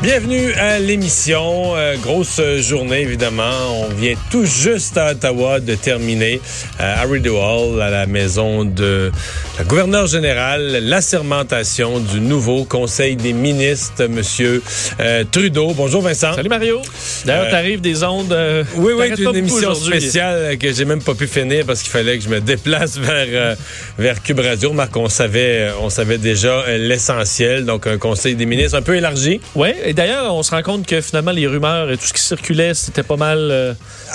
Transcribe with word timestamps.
Bienvenue 0.00 0.52
à 0.52 0.78
l'émission. 0.78 1.74
Euh, 1.74 1.96
grosse 1.96 2.40
journée, 2.60 3.00
évidemment. 3.00 3.82
On 3.82 3.88
vient 3.92 4.14
tout 4.30 4.44
juste 4.44 4.96
à 4.96 5.10
Ottawa 5.10 5.58
de 5.58 5.74
terminer 5.74 6.40
euh, 6.80 6.94
Rideau 7.10 7.36
Hall, 7.36 7.82
à 7.82 7.90
la 7.90 8.06
maison 8.06 8.64
de 8.64 9.10
la 9.58 9.64
gouverneure 9.64 10.06
générale, 10.06 10.78
l'assermentation 10.84 11.98
du 11.98 12.20
nouveau 12.20 12.64
Conseil 12.64 13.16
des 13.16 13.32
ministres, 13.32 14.06
Monsieur 14.06 14.62
euh, 15.00 15.24
Trudeau. 15.32 15.72
Bonjour 15.74 16.00
Vincent. 16.00 16.32
Salut 16.32 16.48
Mario. 16.48 16.80
D'ailleurs, 17.24 17.46
Euh, 17.46 17.50
t'arrives 17.50 17.80
des 17.80 18.04
ondes. 18.04 18.32
euh, 18.32 18.62
Oui, 18.76 18.92
oui, 18.96 19.08
une 19.18 19.34
émission 19.34 19.74
spéciale 19.74 20.56
que 20.58 20.72
j'ai 20.72 20.84
même 20.84 21.02
pas 21.02 21.14
pu 21.14 21.26
finir 21.26 21.64
parce 21.66 21.82
qu'il 21.82 21.90
fallait 21.90 22.18
que 22.18 22.22
je 22.24 22.28
me 22.28 22.40
déplace 22.40 22.98
vers 22.98 23.26
euh, 23.32 23.54
vers 23.98 24.22
Cube 24.22 24.38
Radio. 24.38 24.72
Marc, 24.72 24.96
on 24.96 25.08
savait, 25.08 25.70
on 25.80 25.90
savait 25.90 26.18
déjà 26.18 26.60
euh, 26.68 26.78
l'essentiel, 26.78 27.64
donc 27.64 27.88
un 27.88 27.98
conseil 27.98 28.36
des 28.36 28.46
ministres 28.46 28.78
un 28.78 28.82
peu 28.82 28.94
élargi. 28.94 29.40
Ouais, 29.56 29.74
et 29.84 29.92
d'ailleurs, 29.92 30.32
on 30.36 30.44
se 30.44 30.52
rend 30.52 30.62
compte 30.62 30.86
que 30.86 31.00
finalement, 31.00 31.32
les 31.32 31.48
rumeurs 31.48 31.90
et 31.90 31.96
tout 31.96 32.06
ce 32.06 32.12
qui 32.12 32.22
circulait, 32.22 32.74
c'était 32.74 33.02
pas 33.02 33.16
mal. 33.16 33.38
euh, 33.50 33.72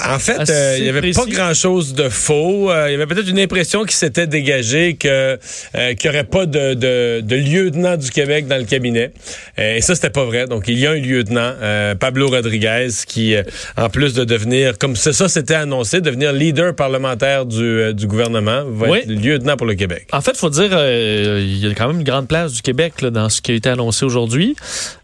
En 0.09 0.19
fait, 0.19 0.49
euh, 0.49 0.77
il 0.79 0.85
y 0.85 0.89
avait 0.89 1.01
précis. 1.01 1.19
pas 1.19 1.25
grand-chose 1.25 1.93
de 1.93 2.07
faux. 2.07 2.71
Euh, 2.71 2.85
il 2.87 2.91
y 2.93 2.95
avait 2.95 3.07
peut-être 3.07 3.27
une 3.27 3.39
impression 3.39 3.83
qui 3.83 3.95
s'était 3.97 4.25
dégagée 4.27 4.95
que 4.95 5.32
euh, 5.75 5.93
qu'il 5.95 6.09
n'y 6.11 6.15
aurait 6.15 6.25
pas 6.25 6.45
de, 6.45 6.73
de, 6.73 7.21
de 7.21 7.35
lieutenant 7.35 7.97
du 7.97 8.09
Québec 8.11 8.47
dans 8.47 8.57
le 8.57 8.65
cabinet. 8.65 9.11
Euh, 9.59 9.75
et 9.77 9.81
ça, 9.81 9.95
c'était 9.95 10.09
pas 10.09 10.25
vrai. 10.25 10.45
Donc, 10.47 10.65
il 10.67 10.79
y 10.79 10.87
a 10.87 10.91
un 10.91 10.95
lieutenant, 10.99 11.53
euh, 11.61 11.95
Pablo 11.95 12.27
Rodriguez, 12.29 12.87
qui, 13.07 13.35
euh, 13.35 13.43
en 13.77 13.89
plus 13.89 14.13
de 14.13 14.23
devenir, 14.23 14.77
comme 14.77 14.95
ça, 14.95 15.13
ça 15.13 15.27
c'était 15.29 15.55
annoncé, 15.55 16.01
devenir 16.01 16.33
leader 16.33 16.75
parlementaire 16.75 17.45
du, 17.45 17.61
euh, 17.61 17.93
du 17.93 18.07
gouvernement, 18.07 18.63
va 18.67 18.89
Oui. 18.89 18.99
être 18.99 19.07
lieutenant 19.09 19.57
pour 19.57 19.67
le 19.67 19.75
Québec. 19.75 20.07
En 20.11 20.21
fait, 20.21 20.35
faut 20.37 20.49
dire, 20.49 20.69
euh, 20.71 21.39
il 21.43 21.57
y 21.59 21.67
a 21.69 21.73
quand 21.73 21.87
même 21.87 21.97
une 21.99 22.03
grande 22.03 22.27
place 22.27 22.53
du 22.53 22.61
Québec 22.61 23.01
là, 23.01 23.09
dans 23.09 23.29
ce 23.29 23.41
qui 23.41 23.51
a 23.51 23.55
été 23.55 23.69
annoncé 23.69 24.05
aujourd'hui. 24.05 24.55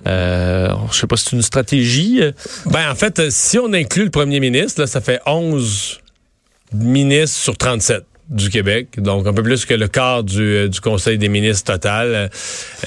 Euh, 0.08 0.70
je 0.92 0.98
sais 1.00 1.08
pas 1.08 1.18
si 1.18 1.26
c'est 1.30 1.36
une 1.36 1.42
stratégie. 1.42 2.20
euh, 2.22 2.32
Ben, 2.66 2.90
en 2.92 2.96
fait, 2.96 3.20
euh, 3.20 3.28
si 3.30 3.58
on 3.60 3.72
inclut 3.74 4.04
le 4.06 4.10
premier 4.12 4.40
ministre, 4.40 4.82
là, 4.82 4.88
ça 4.88 5.02
fait 5.02 5.20
11 5.26 6.00
ministres 6.74 7.38
sur 7.38 7.58
37 7.58 8.04
du 8.30 8.50
Québec, 8.50 9.00
donc 9.00 9.26
un 9.28 9.34
peu 9.34 9.44
plus 9.44 9.66
que 9.66 9.74
le 9.74 9.88
quart 9.88 10.24
du, 10.24 10.42
euh, 10.42 10.68
du 10.68 10.82
Conseil 10.82 11.18
des 11.18 11.30
ministres 11.30 11.74
total. 11.74 12.30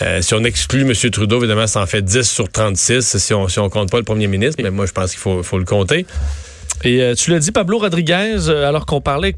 Euh, 0.01 0.23
si 0.23 0.35
on 0.35 0.45
exclut 0.45 0.83
M. 0.83 1.11
Trudeau, 1.11 1.39
évidemment, 1.39 1.67
ça 1.67 1.81
en 1.81 1.87
fait 1.87 2.03
10 2.03 2.23
sur 2.23 2.51
36 2.51 3.17
si 3.19 3.35
on 3.35 3.49
si 3.49 3.59
on 3.59 3.69
compte 3.69 3.91
pas 3.91 3.99
le 3.99 4.05
premier 4.05 4.29
ministre, 4.29 4.63
mais 4.63 4.71
moi, 4.71 4.87
je 4.87 4.93
pense 4.93 5.11
qu'il 5.11 5.21
faut, 5.21 5.43
faut 5.43 5.59
le 5.59 5.65
compter. 5.65 6.07
Et 6.85 7.03
euh, 7.03 7.15
tu 7.15 7.31
l'as 7.31 7.39
dit, 7.39 7.53
Pablo 7.53 7.79
Rodriguez, 7.79 8.49
euh, 8.49 8.69
alors 8.69 8.87
qu'on 8.87 9.01
parlait 9.01 9.37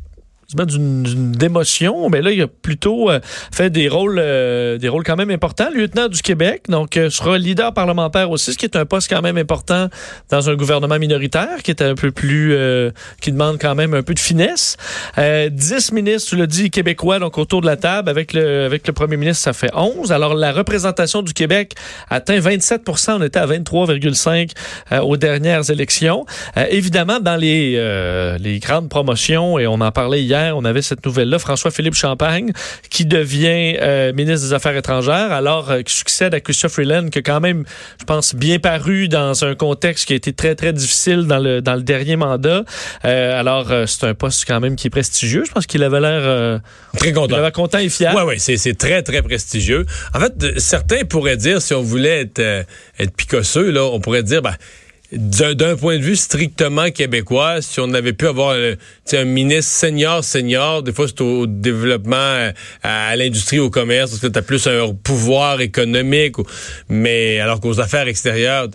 d'une 0.62 1.32
démotion, 1.32 2.08
mais 2.08 2.22
là, 2.22 2.30
il 2.30 2.40
a 2.42 2.46
plutôt 2.46 3.10
euh, 3.10 3.20
fait 3.52 3.70
des 3.70 3.88
rôles, 3.88 4.18
euh, 4.20 4.78
des 4.78 4.88
rôles 4.88 5.04
quand 5.04 5.16
même 5.16 5.30
importants. 5.30 5.68
Lieutenant 5.74 6.08
du 6.08 6.22
Québec, 6.22 6.64
donc 6.68 6.96
euh, 6.96 7.10
sera 7.10 7.38
leader 7.38 7.72
parlementaire 7.72 8.30
aussi, 8.30 8.52
ce 8.52 8.58
qui 8.58 8.64
est 8.64 8.76
un 8.76 8.84
poste 8.84 9.08
quand 9.10 9.22
même 9.22 9.36
important 9.36 9.88
dans 10.30 10.50
un 10.50 10.54
gouvernement 10.54 10.98
minoritaire, 10.98 11.62
qui 11.62 11.70
est 11.70 11.82
un 11.82 11.94
peu 11.94 12.10
plus, 12.10 12.54
euh, 12.54 12.90
qui 13.20 13.32
demande 13.32 13.58
quand 13.60 13.74
même 13.74 13.94
un 13.94 14.02
peu 14.02 14.14
de 14.14 14.18
finesse. 14.18 14.76
Euh, 15.18 15.48
10 15.48 15.92
ministres, 15.92 16.30
tu 16.30 16.36
l'as 16.36 16.46
dit, 16.46 16.70
québécois, 16.70 17.18
donc 17.18 17.38
autour 17.38 17.60
de 17.60 17.66
la 17.66 17.76
table, 17.76 18.08
avec 18.08 18.32
le, 18.32 18.64
avec 18.64 18.86
le 18.86 18.92
premier 18.92 19.16
ministre, 19.16 19.42
ça 19.42 19.52
fait 19.52 19.70
11. 19.74 20.12
Alors, 20.12 20.34
la 20.34 20.52
représentation 20.52 21.22
du 21.22 21.32
Québec 21.32 21.74
atteint 22.10 22.38
27% 22.38 23.16
on 23.18 23.22
était 23.22 23.38
à 23.38 23.46
23,5 23.46 24.50
euh, 24.92 25.00
aux 25.00 25.16
dernières 25.16 25.70
élections. 25.70 26.26
Évidemment, 26.70 27.20
dans 27.20 27.36
les, 27.36 27.78
les 28.40 28.58
grandes 28.58 28.88
promotions, 28.88 29.58
et 29.58 29.66
on 29.66 29.80
en 29.80 29.92
parlait 29.92 30.22
hier, 30.22 30.43
on 30.52 30.64
avait 30.64 30.82
cette 30.82 31.04
nouvelle-là, 31.04 31.38
François-Philippe 31.38 31.94
Champagne, 31.94 32.52
qui 32.90 33.06
devient 33.06 33.76
euh, 33.80 34.12
ministre 34.12 34.46
des 34.48 34.52
Affaires 34.52 34.76
étrangères, 34.76 35.32
alors 35.32 35.70
euh, 35.70 35.82
qui 35.82 35.94
succède 35.94 36.34
à 36.34 36.40
Christophe 36.40 36.72
Freeland, 36.72 37.08
qui 37.08 37.18
a 37.20 37.22
quand 37.22 37.40
même, 37.40 37.64
je 38.00 38.04
pense, 38.04 38.34
bien 38.34 38.58
paru 38.58 39.08
dans 39.08 39.44
un 39.44 39.54
contexte 39.54 40.06
qui 40.06 40.12
a 40.12 40.16
été 40.16 40.32
très, 40.32 40.54
très 40.54 40.72
difficile 40.72 41.26
dans 41.26 41.38
le, 41.38 41.60
dans 41.60 41.74
le 41.74 41.82
dernier 41.82 42.16
mandat. 42.16 42.64
Euh, 43.04 43.40
alors, 43.40 43.72
c'est 43.86 44.04
un 44.04 44.14
poste 44.14 44.44
quand 44.46 44.60
même 44.60 44.76
qui 44.76 44.88
est 44.88 44.90
prestigieux. 44.90 45.44
Je 45.46 45.52
pense 45.52 45.66
qu'il 45.66 45.82
avait 45.82 46.00
l'air 46.00 46.60
Très 46.96 47.08
il 47.08 47.14
content. 47.14 47.36
avait 47.36 47.52
content 47.52 47.78
et 47.78 47.88
fier. 47.88 48.14
Ouais, 48.14 48.22
ouais, 48.22 48.38
c'est, 48.38 48.78
très, 48.78 49.02
très 49.02 49.22
prestigieux. 49.22 49.86
En 50.14 50.20
fait, 50.20 50.58
certains 50.58 51.04
pourraient 51.04 51.36
dire, 51.36 51.60
si 51.62 51.74
on 51.74 51.82
voulait 51.82 52.22
être, 52.22 52.40
être 52.98 53.16
picosseux, 53.16 53.70
là, 53.70 53.84
on 53.84 54.00
pourrait 54.00 54.22
dire, 54.22 54.42
ben, 54.42 54.54
d'un, 55.14 55.76
point 55.76 55.98
de 55.98 56.02
vue 56.02 56.16
strictement 56.16 56.90
québécois, 56.90 57.62
si 57.62 57.80
on 57.80 57.92
avait 57.94 58.12
pu 58.12 58.26
avoir 58.26 58.50
euh, 58.50 58.74
un 59.12 59.24
ministre 59.24 59.70
senior, 59.70 60.24
senior, 60.24 60.82
des 60.82 60.92
fois 60.92 61.06
c'est 61.08 61.20
au 61.20 61.46
développement, 61.46 62.16
euh, 62.16 62.52
à, 62.82 63.14
l'industrie, 63.16 63.58
au 63.58 63.70
commerce, 63.70 64.10
parce 64.10 64.22
que 64.22 64.26
tu 64.26 64.38
as 64.38 64.42
plus 64.42 64.66
un 64.66 64.92
pouvoir 64.94 65.60
économique, 65.60 66.36
mais 66.88 67.38
alors 67.38 67.60
qu'aux 67.60 67.80
affaires 67.80 68.08
extérieures, 68.08 68.68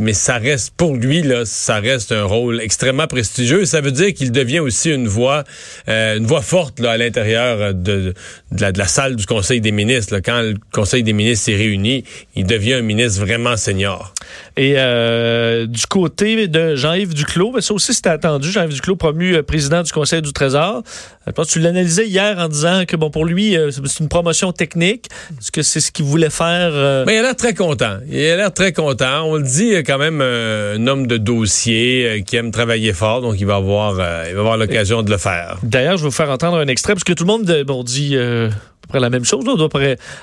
mais 0.00 0.12
ça 0.12 0.38
reste, 0.38 0.74
pour 0.76 0.94
lui, 0.94 1.22
là, 1.22 1.44
ça 1.44 1.80
reste 1.80 2.12
un 2.12 2.24
rôle 2.24 2.60
extrêmement 2.60 3.06
prestigieux. 3.06 3.64
Ça 3.64 3.80
veut 3.80 3.90
dire 3.90 4.14
qu'il 4.14 4.32
devient 4.32 4.60
aussi 4.60 4.90
une 4.90 5.08
voix, 5.08 5.44
euh, 5.88 6.16
une 6.16 6.26
voix 6.26 6.42
forte 6.42 6.80
là, 6.80 6.92
à 6.92 6.96
l'intérieur 6.96 7.74
de, 7.74 8.14
de, 8.52 8.60
la, 8.60 8.72
de 8.72 8.78
la 8.78 8.86
salle 8.86 9.16
du 9.16 9.26
Conseil 9.26 9.60
des 9.60 9.72
ministres. 9.72 10.14
là. 10.14 10.20
Quand 10.20 10.42
le 10.42 10.54
Conseil 10.72 11.02
des 11.02 11.12
ministres 11.12 11.46
s'est 11.46 11.56
réuni, 11.56 12.04
il 12.36 12.46
devient 12.46 12.74
un 12.74 12.82
ministre 12.82 13.20
vraiment 13.20 13.56
senior. 13.56 14.14
Et 14.56 14.74
euh, 14.76 15.66
du 15.66 15.86
côté 15.86 16.46
de 16.46 16.76
Jean-Yves 16.76 17.14
Duclos, 17.14 17.52
ben 17.52 17.60
ça 17.60 17.74
aussi 17.74 17.94
c'était 17.94 18.10
attendu. 18.10 18.50
Jean-Yves 18.50 18.74
Duclos 18.74 18.96
promu 18.96 19.34
euh, 19.34 19.42
président 19.42 19.82
du 19.82 19.92
Conseil 19.92 20.22
du 20.22 20.32
Trésor. 20.32 20.82
Je 21.26 21.32
pense 21.32 21.48
que 21.48 21.52
tu 21.52 21.58
l'analysais 21.60 22.06
hier 22.06 22.38
en 22.38 22.48
disant 22.48 22.84
que 22.86 22.96
bon 22.96 23.10
pour 23.10 23.24
lui 23.24 23.56
euh, 23.56 23.70
c'est 23.70 24.00
une 24.00 24.08
promotion 24.08 24.52
technique. 24.52 25.06
Est-ce 25.40 25.50
que 25.50 25.62
c'est 25.62 25.80
ce 25.80 25.90
qu'il 25.90 26.04
voulait 26.04 26.30
faire 26.30 26.70
euh, 26.72 27.04
Mais 27.06 27.14
il 27.14 27.18
a 27.18 27.22
l'air 27.22 27.36
très 27.36 27.54
content. 27.54 27.98
Il 28.08 28.18
a 28.26 28.36
l'air 28.36 28.52
très 28.52 28.72
content. 28.72 29.22
On 29.24 29.36
le 29.36 29.42
dit, 29.42 29.63
il 29.68 29.74
est 29.74 29.82
quand 29.82 29.98
même 29.98 30.20
euh, 30.22 30.76
un 30.78 30.86
homme 30.86 31.06
de 31.06 31.16
dossier 31.16 32.06
euh, 32.08 32.20
qui 32.22 32.36
aime 32.36 32.50
travailler 32.50 32.92
fort, 32.92 33.20
donc 33.20 33.36
il 33.38 33.46
va 33.46 33.56
avoir, 33.56 33.96
euh, 33.98 34.24
il 34.28 34.34
va 34.34 34.40
avoir 34.40 34.56
l'occasion 34.56 35.02
de 35.02 35.10
le 35.10 35.16
faire. 35.18 35.58
D'ailleurs, 35.62 35.96
je 35.96 36.02
vais 36.02 36.08
vous 36.08 36.14
faire 36.14 36.30
entendre 36.30 36.58
un 36.58 36.66
extrait 36.68 36.94
parce 36.94 37.04
que 37.04 37.12
tout 37.12 37.24
le 37.24 37.28
monde 37.28 37.62
bon, 37.66 37.82
dit 37.82 38.16
à 38.16 38.48
peu 38.50 38.88
près 38.88 39.00
la 39.00 39.10
même 39.10 39.24
chose. 39.24 39.44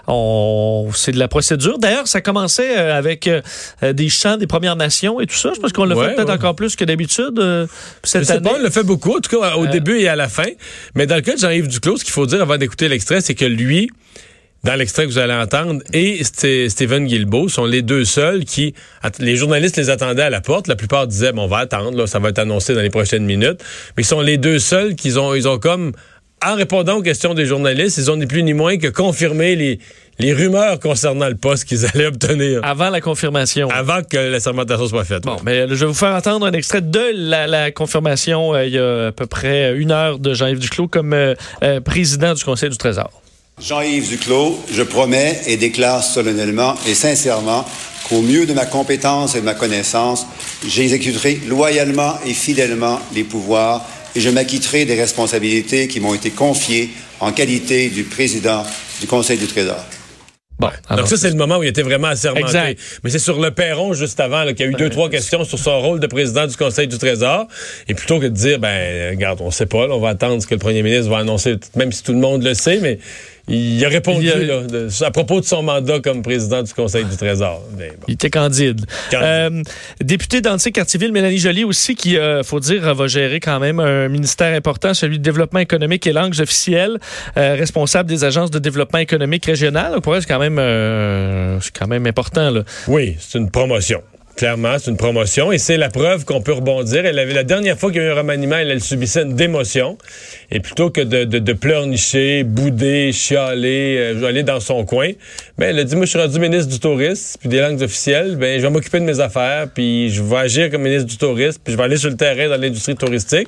On, 0.07 0.89
c'est 0.93 1.11
de 1.11 1.19
la 1.19 1.27
procédure. 1.27 1.77
D'ailleurs, 1.79 2.07
ça 2.07 2.21
commençait 2.21 2.75
avec 2.75 3.29
des 3.81 4.09
chants 4.09 4.37
des 4.37 4.47
Premières 4.47 4.75
Nations 4.75 5.19
et 5.19 5.27
tout 5.27 5.35
ça. 5.35 5.51
Je 5.55 5.59
pense 5.59 5.73
qu'on 5.73 5.85
l'a 5.85 5.95
Ouais, 5.95 6.09
fait 6.09 6.15
peut-être 6.15 6.27
ouais. 6.29 6.33
encore 6.35 6.55
plus 6.55 6.75
que 6.75 6.85
d'habitude 6.85 7.33
Je 7.37 7.67
cette 8.03 8.25
sais 8.25 8.33
année. 8.33 8.49
pas, 8.49 8.55
il 8.57 8.63
le 8.63 8.69
fait 8.69 8.83
beaucoup, 8.83 9.15
en 9.17 9.19
tout 9.19 9.39
cas 9.39 9.55
au 9.55 9.65
Euh. 9.65 9.67
début 9.67 9.99
et 9.99 10.07
à 10.07 10.15
la 10.15 10.27
fin. 10.29 10.43
Mais 10.95 11.05
dans 11.07 11.15
le 11.15 11.21
cas 11.21 11.33
de 11.35 11.39
Jean-Yves 11.39 11.67
Duclos, 11.67 11.97
ce 11.97 12.03
qu'il 12.03 12.13
faut 12.13 12.25
dire 12.25 12.41
avant 12.41 12.57
d'écouter 12.57 12.87
l'extrait, 12.87 13.21
c'est 13.21 13.35
que 13.35 13.45
lui, 13.45 13.89
dans 14.63 14.75
l'extrait 14.75 15.05
que 15.05 15.11
vous 15.11 15.17
allez 15.17 15.33
entendre, 15.33 15.81
et 15.91 16.23
Stephen 16.23 17.05
Guilbeault 17.07 17.49
sont 17.49 17.65
les 17.65 17.81
deux 17.81 18.05
seuls 18.05 18.45
qui... 18.45 18.75
Les 19.19 19.35
journalistes 19.35 19.77
les 19.77 19.89
attendaient 19.89 20.21
à 20.23 20.29
la 20.29 20.41
porte. 20.41 20.67
La 20.67 20.75
plupart 20.75 21.07
disaient, 21.07 21.31
bon, 21.31 21.43
on 21.43 21.47
va 21.47 21.57
attendre, 21.59 21.97
là, 21.97 22.05
ça 22.05 22.19
va 22.19 22.29
être 22.29 22.39
annoncé 22.39 22.75
dans 22.75 22.81
les 22.81 22.91
prochaines 22.91 23.25
minutes. 23.25 23.63
Mais 23.97 24.03
ils 24.03 24.05
sont 24.05 24.21
les 24.21 24.37
deux 24.37 24.59
seuls 24.59 24.95
qui 24.95 25.17
ont, 25.17 25.33
ils 25.33 25.47
ont 25.47 25.57
comme... 25.57 25.93
En 26.43 26.55
répondant 26.55 26.97
aux 26.97 27.01
questions 27.03 27.35
des 27.35 27.45
journalistes, 27.45 27.99
ils 27.99 28.09
ont 28.09 28.15
ni 28.15 28.25
plus 28.25 28.41
ni 28.41 28.53
moins 28.55 28.77
que 28.77 28.87
confirmé 28.87 29.55
les, 29.55 29.77
les 30.17 30.33
rumeurs 30.33 30.79
concernant 30.79 31.29
le 31.29 31.35
poste 31.35 31.65
qu'ils 31.65 31.85
allaient 31.85 32.07
obtenir 32.07 32.61
Avant 32.63 32.89
la 32.89 32.99
confirmation. 32.99 33.69
avant 33.69 34.01
que 34.01 34.17
la 34.17 34.39
sermentation 34.39 34.87
soit 34.87 35.05
faite. 35.05 35.21
Bon, 35.21 35.37
mais 35.45 35.67
je 35.67 35.75
vais 35.75 35.85
vous 35.85 35.93
faire 35.93 36.15
entendre 36.15 36.47
un 36.47 36.51
extrait 36.53 36.81
de 36.81 37.11
la, 37.13 37.45
la 37.45 37.69
confirmation 37.71 38.55
euh, 38.55 38.65
il 38.65 38.73
y 38.73 38.79
a 38.79 39.07
à 39.07 39.11
peu 39.11 39.27
près 39.27 39.75
une 39.77 39.91
heure 39.91 40.17
de 40.17 40.33
Jean-Yves 40.33 40.57
Duclos 40.57 40.87
comme 40.87 41.13
euh, 41.13 41.35
euh, 41.61 41.79
président 41.79 42.33
du 42.33 42.43
Conseil 42.43 42.71
du 42.71 42.77
Trésor. 42.77 43.20
Jean-Yves 43.61 44.09
Duclos, 44.09 44.59
je 44.71 44.81
promets 44.81 45.39
et 45.45 45.55
déclare 45.55 46.03
solennellement 46.03 46.73
et 46.87 46.95
sincèrement 46.95 47.63
qu'au 48.09 48.21
mieux 48.21 48.47
de 48.47 48.53
ma 48.53 48.65
compétence 48.65 49.35
et 49.35 49.41
de 49.41 49.45
ma 49.45 49.53
connaissance, 49.53 50.25
j'exécuterai 50.67 51.41
loyalement 51.47 52.15
et 52.25 52.33
fidèlement 52.33 52.99
les 53.13 53.23
pouvoirs 53.23 53.85
et 54.15 54.19
je 54.19 54.29
m'acquitterai 54.29 54.85
des 54.85 54.99
responsabilités 54.99 55.87
qui 55.87 55.99
m'ont 55.99 56.15
été 56.15 56.31
confiées 56.31 56.89
en 57.19 57.31
qualité 57.31 57.89
du 57.89 58.03
président 58.03 58.63
du 58.99 59.05
Conseil 59.05 59.37
du 59.37 59.45
Trésor. 59.45 59.85
Bon, 60.61 60.69
Donc 60.95 61.07
ça, 61.07 61.17
c'est 61.17 61.29
le 61.29 61.35
moment 61.35 61.57
où 61.57 61.63
il 61.63 61.69
était 61.69 61.81
vraiment 61.81 62.09
assermenté. 62.09 62.45
Exact. 62.45 62.79
Mais 63.03 63.09
c'est 63.09 63.17
sur 63.17 63.41
le 63.41 63.49
perron, 63.49 63.93
juste 63.93 64.19
avant, 64.19 64.45
qu'il 64.45 64.59
y 64.59 64.63
a 64.63 64.67
eu 64.67 64.73
deux, 64.73 64.91
trois 64.91 65.09
questions 65.09 65.43
sur 65.43 65.57
son 65.57 65.79
rôle 65.81 65.99
de 65.99 66.05
président 66.05 66.45
du 66.45 66.55
Conseil 66.55 66.87
du 66.87 66.99
Trésor. 66.99 67.47
Et 67.87 67.95
plutôt 67.95 68.19
que 68.19 68.25
de 68.25 68.35
dire, 68.35 68.59
ben, 68.59 69.09
regarde, 69.09 69.41
on 69.41 69.49
sait 69.49 69.65
pas, 69.65 69.87
là, 69.87 69.95
on 69.95 69.99
va 69.99 70.09
attendre 70.09 70.39
ce 70.39 70.45
que 70.45 70.53
le 70.53 70.59
premier 70.59 70.83
ministre 70.83 71.09
va 71.09 71.17
annoncer, 71.17 71.55
même 71.75 71.91
si 71.91 72.03
tout 72.03 72.13
le 72.13 72.19
monde 72.19 72.43
le 72.43 72.53
sait, 72.53 72.77
mais 72.79 72.99
il 73.47 73.83
a 73.85 73.89
répondu 73.89 74.25
Il 74.25 74.31
a- 74.31 74.37
là, 74.37 74.61
de- 74.63 75.03
à 75.03 75.11
propos 75.11 75.39
de 75.41 75.45
son 75.45 75.63
mandat 75.63 75.99
comme 75.99 76.21
président 76.21 76.61
du 76.63 76.73
Conseil 76.73 77.05
du 77.05 77.15
Trésor. 77.17 77.63
Mais 77.77 77.89
bon. 77.89 78.05
Il 78.07 78.13
était 78.13 78.29
candide. 78.29 78.85
Candide. 79.09 79.25
Euh, 79.27 79.63
députée 80.01 80.41
d'Antique-Cartierville, 80.41 81.11
Mélanie 81.11 81.37
Joly 81.37 81.63
aussi, 81.63 81.95
qui, 81.95 82.17
euh, 82.17 82.43
faut 82.43 82.59
dire, 82.59 82.93
va 82.93 83.07
gérer 83.07 83.39
quand 83.39 83.59
même 83.59 83.79
un 83.79 84.07
ministère 84.09 84.55
important, 84.55 84.93
celui 84.93 85.17
du 85.17 85.23
développement 85.23 85.59
économique 85.59 86.05
et 86.07 86.13
langues 86.13 86.39
officielles, 86.39 86.97
euh, 87.37 87.55
responsable 87.57 88.09
des 88.09 88.23
agences 88.23 88.51
de 88.51 88.59
développement 88.59 88.99
économique 88.99 89.45
régional. 89.45 89.99
Pour 90.01 90.15
elle, 90.15 90.21
c'est 90.21 90.27
quand 90.27 90.39
même, 90.39 90.59
euh, 90.59 91.59
c'est 91.61 91.77
quand 91.77 91.87
même 91.87 92.05
important. 92.07 92.49
Là. 92.51 92.63
Oui, 92.87 93.15
c'est 93.19 93.37
une 93.37 93.49
promotion. 93.51 94.01
Clairement, 94.37 94.77
c'est 94.79 94.89
une 94.89 94.97
promotion 94.97 95.51
et 95.51 95.57
c'est 95.57 95.75
la 95.77 95.89
preuve 95.89 96.23
qu'on 96.23 96.41
peut 96.41 96.53
rebondir. 96.53 97.05
Elle 97.05 97.19
avait 97.19 97.33
la 97.33 97.43
dernière 97.43 97.77
fois 97.77 97.91
qu'il 97.91 98.01
y 98.01 98.05
a 98.05 98.07
eu 98.07 98.11
un 98.11 98.15
remaniement, 98.15 98.55
elle, 98.55 98.71
elle 98.71 98.81
subissait 98.81 99.23
une 99.23 99.35
démotion. 99.35 99.97
Et 100.51 100.59
plutôt 100.59 100.89
que 100.89 101.01
de, 101.01 101.23
de, 101.23 101.39
de 101.39 101.53
pleurnicher, 101.53 102.43
bouder, 102.43 103.11
chialer, 103.13 103.97
euh, 103.97 104.25
aller 104.25 104.43
dans 104.43 104.59
son 104.59 104.85
coin, 104.85 105.11
ben, 105.57 105.69
elle 105.69 105.79
a 105.79 105.83
dit, 105.83 105.95
moi, 105.95 106.05
je 106.05 106.11
suis 106.11 106.19
rendu 106.19 106.39
ministre 106.39 106.71
du 106.71 106.79
tourisme 106.79 107.37
puis 107.39 107.49
des 107.49 107.59
langues 107.59 107.81
officielles. 107.81 108.35
Ben, 108.35 108.59
je 108.59 108.65
vais 108.65 108.71
m'occuper 108.71 108.99
de 108.99 109.05
mes 109.05 109.19
affaires 109.19 109.67
puis 109.73 110.09
je 110.09 110.21
vais 110.21 110.37
agir 110.37 110.69
comme 110.69 110.81
ministre 110.81 111.07
du 111.07 111.17
tourisme 111.17 111.59
puis 111.63 111.73
je 111.73 111.77
vais 111.77 111.83
aller 111.83 111.97
sur 111.97 112.09
le 112.09 112.17
terrain 112.17 112.49
dans 112.49 112.59
l'industrie 112.59 112.95
touristique. 112.95 113.47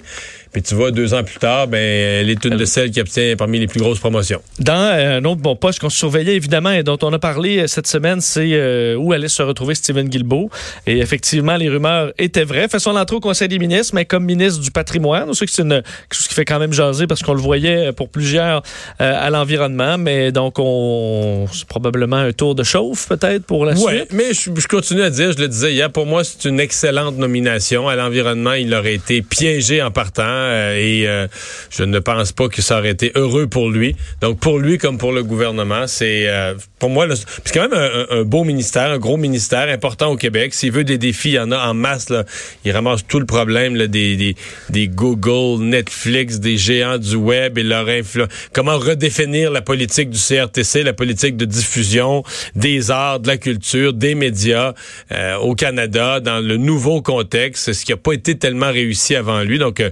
Puis 0.54 0.62
tu 0.62 0.76
vois, 0.76 0.92
deux 0.92 1.16
ans 1.16 1.24
plus 1.24 1.40
tard, 1.40 1.68
ben, 1.68 1.80
elle 1.80 2.30
est 2.30 2.46
une 2.46 2.58
de 2.58 2.66
celles 2.66 2.92
qui 2.92 3.02
obtient 3.02 3.36
parmi 3.36 3.58
les 3.58 3.66
plus 3.66 3.80
grosses 3.80 4.00
promotions. 4.00 4.40
Dans 4.60 4.74
euh, 4.74 5.18
un 5.18 5.26
autre 5.26 5.42
bon 5.42 5.56
poste 5.56 5.80
qu'on 5.80 5.90
surveillait 5.90 6.36
évidemment 6.36 6.70
et 6.70 6.84
dont 6.84 7.00
on 7.02 7.12
a 7.12 7.18
parlé 7.18 7.58
euh, 7.58 7.68
cette 7.68 7.88
semaine, 7.88 8.22
c'est 8.22 8.52
euh, 8.54 8.96
où 8.96 9.14
allait 9.14 9.30
se 9.30 9.42
retrouver 9.42 9.74
Stephen 9.74 10.08
Guilbeault. 10.08 10.52
Et 10.86 11.00
effectivement, 11.00 11.56
les 11.56 11.70
rumeurs 11.70 12.14
étaient 12.20 12.44
vraies. 12.44 12.68
Fait 12.68 12.78
son 12.78 12.96
entrée 12.96 13.16
au 13.16 13.20
Conseil 13.20 13.48
des 13.48 13.58
ministres, 13.58 13.96
mais 13.96 14.06
comme 14.06 14.26
ministre 14.26 14.62
du 14.62 14.70
patrimoine. 14.70 15.34
Chose 15.34 15.52
qui 15.52 16.36
fait 16.36 16.46
quand 16.46 16.60
même 16.60 16.72
jaser 16.94 17.08
parce 17.08 17.22
qu'on 17.22 17.34
le 17.34 17.42
voyait 17.42 17.92
pour 17.94 18.10
plusieurs 18.10 18.62
euh, 19.02 19.14
à 19.28 19.30
l'environnement. 19.30 19.98
Mais 19.98 20.32
donc, 20.32 20.56
on 20.60 21.46
c'est 21.52 21.66
probablement 21.68 22.18
un 22.18 22.32
tour 22.32 22.56
de 22.56 22.64
chauffe 22.64 23.08
peut-être 23.08 23.46
pour 23.46 23.66
la 23.66 23.74
Ouais, 23.74 23.98
suite. 24.00 24.14
mais 24.14 24.34
je, 24.34 24.50
je 24.56 24.68
continue 24.68 25.02
à 25.02 25.10
dire, 25.10 25.32
je 25.32 25.40
le 25.40 25.48
disais 25.48 25.74
hier, 25.74 25.92
pour 25.92 26.06
moi, 26.06 26.24
c'est 26.24 26.46
une 26.48 26.60
excellente 26.60 27.18
nomination. 27.18 27.88
À 27.88 27.96
l'environnement, 27.96 28.54
il 28.54 28.74
aurait 28.74 28.94
été 28.96 29.22
piégé 29.22 29.82
en 29.82 29.92
partant 29.92 30.24
euh, 30.26 30.76
et 30.78 31.08
euh, 31.08 31.28
je 31.70 31.84
ne 31.84 32.00
pense 32.00 32.32
pas 32.32 32.48
que 32.48 32.62
ça 32.62 32.80
aurait 32.80 32.92
été 32.92 33.12
heureux 33.16 33.48
pour 33.48 33.70
lui. 33.70 33.96
Donc, 34.22 34.40
pour 34.40 34.60
lui 34.60 34.78
comme 34.78 34.98
pour 34.98 35.12
le 35.12 35.24
gouvernement, 35.24 35.88
c'est 35.88 36.28
euh, 36.28 36.54
pour 36.80 36.90
moi, 36.90 37.08
c'est 37.16 37.54
quand 37.54 37.68
même 37.70 37.74
un, 37.74 38.18
un- 38.18 38.20
un 38.20 38.24
beau 38.24 38.44
ministère, 38.44 38.92
un 38.92 38.98
gros 39.00 39.18
ministère 39.18 39.70
important 39.70 40.08
au 40.12 40.18
Québec. 40.18 40.54
S'il 40.54 40.72
veut 40.72 40.84
des 40.84 40.98
défis, 40.98 41.30
il 41.30 41.34
y 41.36 41.40
en 41.40 41.52
a 41.52 41.58
en 41.68 41.74
masse. 41.74 42.10
Là. 42.10 42.24
Il 42.66 42.72
ramasse 42.72 43.06
tout 43.08 43.20
le 43.20 43.26
problème 43.26 43.76
là, 43.76 43.88
des, 43.88 44.16
des, 44.16 44.36
des 44.70 44.88
Google, 44.88 45.64
Netflix, 45.64 46.40
des 46.40 46.58
géants 46.58 46.83
du 47.00 47.16
web 47.16 47.58
et 47.58 47.64
leur 47.64 47.88
influence. 47.88 48.30
Comment 48.54 48.78
redéfinir 48.78 49.52
la 49.52 49.62
politique 49.62 50.10
du 50.10 50.18
CRTC, 50.20 50.84
la 50.84 50.94
politique 50.94 51.38
de 51.38 51.46
diffusion 51.46 52.24
des 52.56 52.92
arts, 52.92 53.20
de 53.20 53.28
la 53.28 53.38
culture, 53.38 53.94
des 53.94 54.16
médias 54.16 54.74
euh, 55.12 55.36
au 55.38 55.56
Canada 55.56 56.20
dans 56.20 56.40
le 56.40 56.58
nouveau 56.58 57.02
contexte, 57.02 57.74
ce 57.74 57.86
qui 57.86 57.92
n'a 57.92 57.98
pas 57.98 58.14
été 58.14 58.38
tellement 58.38 58.72
réussi 58.72 59.16
avant 59.16 59.42
lui. 59.42 59.60
Donc 59.60 59.80
euh, 59.80 59.90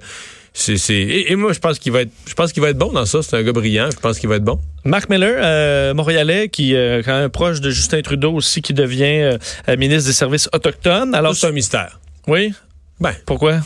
c'est 0.54 0.78
c'est- 0.78 0.94
et, 0.96 1.32
et 1.32 1.36
moi 1.36 1.54
je 1.54 1.60
pense 1.60 1.80
qu'il 1.80 1.92
va 1.94 2.02
être 2.02 2.12
je 2.28 2.34
pense 2.34 2.52
qu'il 2.52 2.62
va 2.62 2.70
être 2.70 2.78
bon 2.78 2.92
dans 2.92 3.06
ça. 3.06 3.22
C'est 3.24 3.36
un 3.38 3.44
gars 3.44 3.54
brillant. 3.54 3.90
Je 3.92 4.00
pense 4.00 4.20
qu'il 4.20 4.28
va 4.30 4.36
être 4.36 4.44
bon. 4.44 4.60
Marc 4.84 5.10
Miller, 5.10 5.36
euh, 5.42 5.94
Montréalais, 5.94 6.50
qui 6.50 6.74
est 6.74 7.04
quand 7.06 7.18
même 7.20 7.30
proche 7.30 7.62
de 7.62 7.70
Justin 7.70 8.02
Trudeau 8.02 8.34
aussi, 8.34 8.62
qui 8.62 8.74
devient 8.74 9.04
euh, 9.22 9.38
euh, 9.70 9.78
ministre 9.78 10.08
des 10.10 10.14
Services 10.14 10.50
autochtones. 10.54 11.10
Alors, 11.14 11.18
Alors 11.32 11.36
c'est 11.36 11.48
un 11.48 11.52
mystère. 11.52 12.00
oui, 12.28 12.52
Ben, 13.00 13.14
pourquoi? 13.26 13.60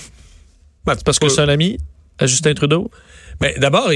ben, 0.85 0.95
Parce 1.03 1.17
que 1.19 1.29
c'est 1.29 1.41
un 1.41 1.49
ami 1.49 1.77
à 2.19 2.27
Justin 2.27 2.53
Trudeau? 2.53 2.91
Ben, 3.39 3.53
d'abord, 3.57 3.91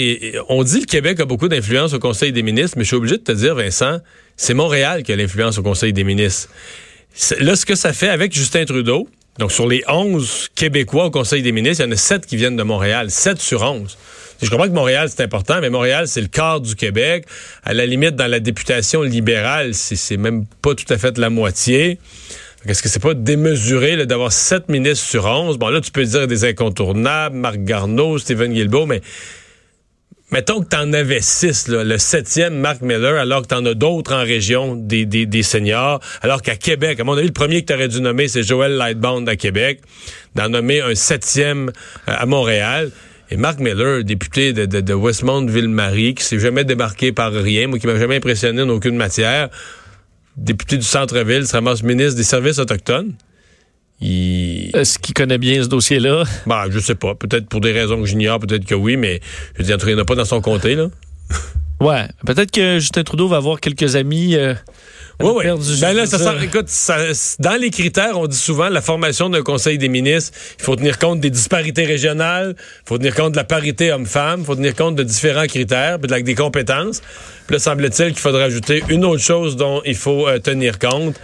on 0.50 0.64
dit 0.64 0.76
que 0.76 0.82
le 0.82 0.86
Québec 0.86 1.20
a 1.20 1.26
beaucoup 1.26 1.48
d'influence 1.48 1.94
au 1.94 2.00
Conseil 2.00 2.32
des 2.32 2.44
ministres, 2.44 2.78
mais 2.78 2.84
je 2.84 2.90
suis 2.90 2.96
obligé 2.96 3.18
de 3.18 3.24
te 3.24 3.32
dire, 3.32 3.56
Vincent, 3.56 4.00
c'est 4.36 4.54
Montréal 4.54 5.04
qui 5.04 5.12
a 5.12 5.16
l'influence 5.16 5.58
au 5.58 5.64
Conseil 5.64 5.94
des 5.94 6.04
ministres. 6.04 6.50
Là, 7.40 7.56
ce 7.56 7.66
que 7.66 7.76
ça 7.76 7.94
fait 7.94 8.10
avec 8.10 8.34
Justin 8.34 8.66
Trudeau, 8.66 9.08
donc 9.38 9.52
sur 9.52 9.68
les 9.68 9.84
11 9.88 10.50
Québécois 10.56 11.06
au 11.06 11.12
Conseil 11.12 11.42
des 11.42 11.52
ministres, 11.52 11.84
il 11.84 11.88
y 11.88 11.90
en 11.90 11.94
a 11.94 11.98
7 11.98 12.26
qui 12.26 12.36
viennent 12.36 12.58
de 12.58 12.64
Montréal. 12.64 13.10
7 13.10 13.40
sur 13.40 13.62
11. 13.62 13.98
Je 14.42 14.50
comprends 14.50 14.68
que 14.68 14.74
Montréal, 14.74 15.10
c'est 15.10 15.24
important, 15.24 15.60
mais 15.62 15.70
Montréal, 15.70 16.08
c'est 16.08 16.22
le 16.22 16.28
quart 16.28 16.62
du 16.62 16.76
Québec. 16.76 17.26
À 17.64 17.74
la 17.74 17.86
limite, 17.86 18.16
dans 18.16 18.28
la 18.28 18.40
députation 18.40 19.02
libérale, 19.02 19.74
c'est 19.74 20.18
même 20.18 20.46
pas 20.62 20.76
tout 20.76 20.92
à 20.94 20.98
fait 20.98 21.18
la 21.18 21.30
moitié. 21.30 22.00
Est-ce 22.66 22.84
que 22.84 22.90
c'est 22.90 23.02
pas 23.02 23.14
démesuré 23.14 24.06
d'avoir 24.06 24.34
7 24.34 24.68
ministres 24.68 25.06
sur 25.08 25.26
11? 25.26 25.58
Bon, 25.58 25.70
là, 25.70 25.80
tu 25.80 25.92
peux 25.92 26.04
dire 26.04 26.28
des 26.28 26.44
incontournables, 26.44 27.38
Marc 27.38 27.64
Garneau, 27.64 28.18
Stephen 28.18 28.52
Guilbeault, 28.52 28.86
mais 28.86 29.00
mettons 30.32 30.62
que 30.62 30.68
t'en 30.68 30.92
avais 30.92 31.22
6, 31.22 31.70
le 31.70 31.98
septième, 31.98 32.60
Marc 32.60 32.82
Miller, 32.82 33.18
alors 33.18 33.44
que 33.44 33.48
t'en 33.48 33.66
as 33.66 33.76
d'autres 33.76 34.14
en 34.14 34.24
région, 34.24 34.76
des, 34.76 35.06
des, 35.06 35.26
des 35.26 35.42
seniors, 35.42 36.02
alors 36.22 36.42
qu'à 36.42 36.58
Québec, 36.58 37.00
à 37.00 37.06
mon 37.06 37.14
avis, 37.14 37.28
le 37.28 37.34
premier 37.34 37.62
que 37.62 37.72
t'aurais 37.72 37.88
dû 37.88 38.02
nommer, 38.02 38.28
c'est 38.28 38.44
Joël 38.44 38.74
Lightbound 38.74 39.28
à 39.30 39.38
Québec, 39.38 39.80
d'en 40.36 40.50
nommer 40.50 40.82
un 40.82 40.96
septième 40.96 41.70
euh, 42.10 42.14
à 42.18 42.26
Montréal. 42.26 42.92
Et 43.32 43.38
Marc 43.38 43.60
Miller, 43.60 44.04
député 44.04 44.54
de, 44.54 44.66
de, 44.66 44.82
de 44.82 44.94
Westmount-Ville-Marie, 44.94 46.16
qui 46.16 46.24
s'est 46.24 46.40
jamais 46.40 46.66
débarqué 46.66 47.12
par 47.14 47.32
rien, 47.32 47.68
moi 47.68 47.80
qui 47.80 47.88
m'a 47.88 47.98
jamais 47.98 48.18
impressionné 48.18 48.64
en 48.64 48.70
aucune 48.70 48.98
matière, 48.98 49.50
député 50.40 50.78
du 50.78 50.84
centre-ville, 50.84 51.46
se 51.46 51.54
ramasse 51.54 51.84
ministre 51.84 52.16
des 52.16 52.24
services 52.24 52.60
autochtones. 52.60 53.14
Il... 54.02 54.72
Est-ce 54.74 54.98
qu'il 54.98 55.14
connaît 55.14 55.38
bien 55.38 55.62
ce 55.62 55.68
dossier-là? 55.68 56.24
Bah, 56.46 56.66
je 56.70 56.80
sais 56.80 56.96
pas. 56.96 57.16
Peut-être 57.16 57.48
pour 57.48 57.60
des 57.60 57.72
raisons 57.72 58.00
que 58.00 58.06
j'ignore, 58.06 58.40
peut-être 58.40 58.66
que 58.66 58.76
oui, 58.76 58.96
mais 58.96 59.20
je 59.56 59.60
veux 59.60 59.66
dire, 59.66 59.78
il 59.82 59.94
n'y 59.94 60.00
en 60.00 60.04
a 60.04 60.06
pas 60.06 60.16
dans 60.16 60.26
son 60.26 60.42
comté, 60.42 60.76
là. 60.76 60.90
Ouais. 61.80 62.06
Peut-être 62.26 62.52
que 62.52 62.80
Justin 62.80 63.04
Trudeau 63.04 63.28
va 63.28 63.38
avoir 63.38 63.60
quelques 63.60 63.96
amis. 63.96 64.36
euh, 64.36 64.54
Oui, 65.22 65.32
oui. 65.36 65.44
perdu- 65.44 65.80
Ben 65.82 65.94
là, 65.94 66.06
ça 66.06 66.18
sent- 66.18 66.44
écoute, 66.44 66.68
ça- 66.70 66.98
dans 67.40 67.56
les 67.60 67.70
critères, 67.72 68.18
on 68.20 68.28
dit 68.28 68.38
souvent 68.38 68.70
la 68.70 68.82
formation 68.82 69.30
d'un 69.30 69.42
conseil 69.44 69.78
des 69.78 69.88
ministres, 69.90 70.38
il 70.60 70.64
faut 70.64 70.76
tenir 70.76 70.98
compte 71.00 71.20
des 71.20 71.30
disparités 71.30 71.86
régionales, 71.86 72.56
il 72.58 72.88
faut 72.88 72.98
tenir 72.98 73.16
compte 73.16 73.32
de 73.32 73.38
la 73.38 73.44
parité 73.44 73.92
homme-femme, 73.92 74.42
il 74.42 74.46
faut 74.46 74.56
tenir 74.56 74.76
compte 74.76 74.96
de 74.96 75.04
différents 75.04 75.48
critères, 75.48 76.00
puis 76.00 76.08
de 76.08 76.14
la- 76.14 76.22
des 76.22 76.36
compétences. 76.36 77.02
Puis 77.48 77.56
là, 77.56 77.60
semble-t-il 77.60 78.10
qu'il 78.10 78.20
faudrait 78.20 78.44
ajouter 78.44 78.84
une 78.90 79.04
autre 79.06 79.22
chose 79.24 79.56
dont 79.56 79.82
il 79.86 79.96
faut 79.96 80.28
euh, 80.28 80.40
tenir 80.40 80.80
compte. 80.80 81.16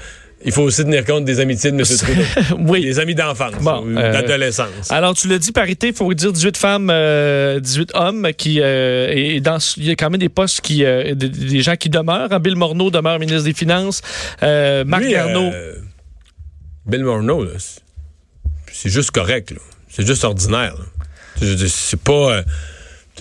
Il 0.45 0.51
faut 0.51 0.61
aussi 0.61 0.83
tenir 0.83 1.03
compte 1.03 1.25
des 1.25 1.39
amitiés 1.39 1.71
de 1.71 1.77
M. 1.77 1.83
Trudeau. 1.83 2.63
oui. 2.71 2.81
Des 2.83 2.99
amis 2.99 3.15
d'enfance, 3.15 3.55
Bon, 3.61 3.83
euh, 3.97 4.11
d'adolescence. 4.11 4.91
Alors, 4.91 5.15
tu 5.15 5.27
l'as 5.27 5.39
dit, 5.39 5.51
parité, 5.51 5.87
il 5.87 5.93
faut 5.93 6.13
dire 6.13 6.31
18 6.31 6.55
femmes, 6.55 6.89
euh, 6.91 7.59
18 7.59 7.91
hommes, 7.95 8.29
qui, 8.37 8.61
euh, 8.61 9.11
et 9.11 9.39
dans, 9.41 9.57
il 9.77 9.85
y 9.85 9.91
a 9.91 9.95
quand 9.95 10.09
même 10.11 10.19
des 10.19 10.29
postes 10.29 10.61
qui, 10.61 10.85
euh, 10.85 11.15
des, 11.15 11.29
des 11.29 11.61
gens 11.61 11.75
qui 11.75 11.89
demeurent. 11.89 12.31
hein. 12.31 12.39
Bill 12.39 12.55
Morneau 12.55 12.91
demeure 12.91 13.17
ministre 13.19 13.43
des 13.43 13.53
Finances. 13.53 14.01
Euh, 14.43 14.85
Marc 14.85 15.01
Lui, 15.03 15.11
Garneau. 15.13 15.51
euh, 15.51 15.75
Bill 16.85 17.03
Morneau, 17.03 17.43
là, 17.43 17.51
c'est- 18.71 18.89
juste 18.89 19.11
correct. 19.11 19.51
là. 19.51 19.57
C'est 19.89 20.05
juste 20.05 20.23
ordinaire. 20.25 20.75
C'est 21.41 21.99
pas. 21.99 22.41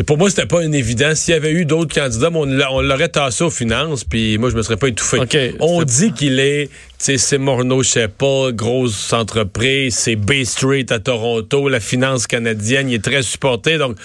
Pour 0.03 0.19
moi, 0.19 0.29
c'était 0.29 0.47
pas 0.47 0.65
une 0.65 0.75
évidence. 0.75 1.21
S'il 1.21 1.35
y 1.35 1.37
avait 1.37 1.53
eu 1.53 1.65
d'autres 1.67 1.95
candidats, 1.95 2.31
on 2.35 2.45
l'a- 2.45 2.73
on 2.73 2.81
l'aurait 2.83 3.09
tassé 3.09 3.45
aux 3.45 3.51
finances, 3.51 4.03
puis 4.03 4.39
moi, 4.39 4.51
je 4.51 4.57
me 4.57 4.63
serais 4.63 4.77
pas 4.77 4.89
étouffé. 4.89 5.19
On 5.61 5.85
dit 5.85 6.13
qu'il 6.13 6.41
est, 6.41 6.67
tu 6.67 6.73
sais, 6.99 7.17
c'est 7.19 7.39
Morneau, 7.39 7.83
je 7.85 7.91
sais 7.91 8.09
pas, 8.09 8.51
grosse 8.51 9.13
entreprise, 9.13 9.95
c'est 9.95 10.17
Bay 10.17 10.45
Street 10.45 10.87
à 10.91 10.99
Toronto, 10.99 11.69
la 11.69 11.79
finance 11.79 12.27
canadienne, 12.27 12.89
il 12.91 12.95
est 12.95 13.05
très 13.05 13.23
supporté, 13.23 13.79
donc 13.79 13.97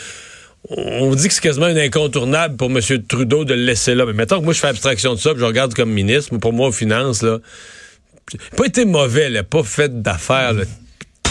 on 0.69 1.15
dit 1.15 1.27
que 1.27 1.33
c'est 1.33 1.41
quasiment 1.41 1.65
un 1.67 1.77
incontournable 1.77 2.55
pour 2.57 2.69
M. 2.69 2.79
Trudeau 3.07 3.45
de 3.45 3.53
le 3.55 3.63
laisser 3.63 3.95
là. 3.95 4.05
Mais 4.05 4.13
mettons 4.13 4.39
que 4.39 4.43
moi, 4.43 4.53
je 4.53 4.59
fais 4.59 4.67
abstraction 4.67 5.13
de 5.15 5.19
ça, 5.19 5.31
puis 5.31 5.39
je 5.39 5.45
regarde 5.45 5.73
comme 5.73 5.89
ministre, 5.91 6.29
mais 6.33 6.39
pour 6.39 6.53
moi, 6.53 6.67
aux 6.67 6.71
finances, 6.73 7.23
là, 7.23 7.39
il 8.33 8.39
a 8.53 8.55
pas 8.55 8.65
été 8.65 8.85
mauvais, 8.85 9.27
il 9.31 9.37
a 9.37 9.43
pas 9.43 9.63
fait 9.63 10.01
d'affaires, 10.03 10.53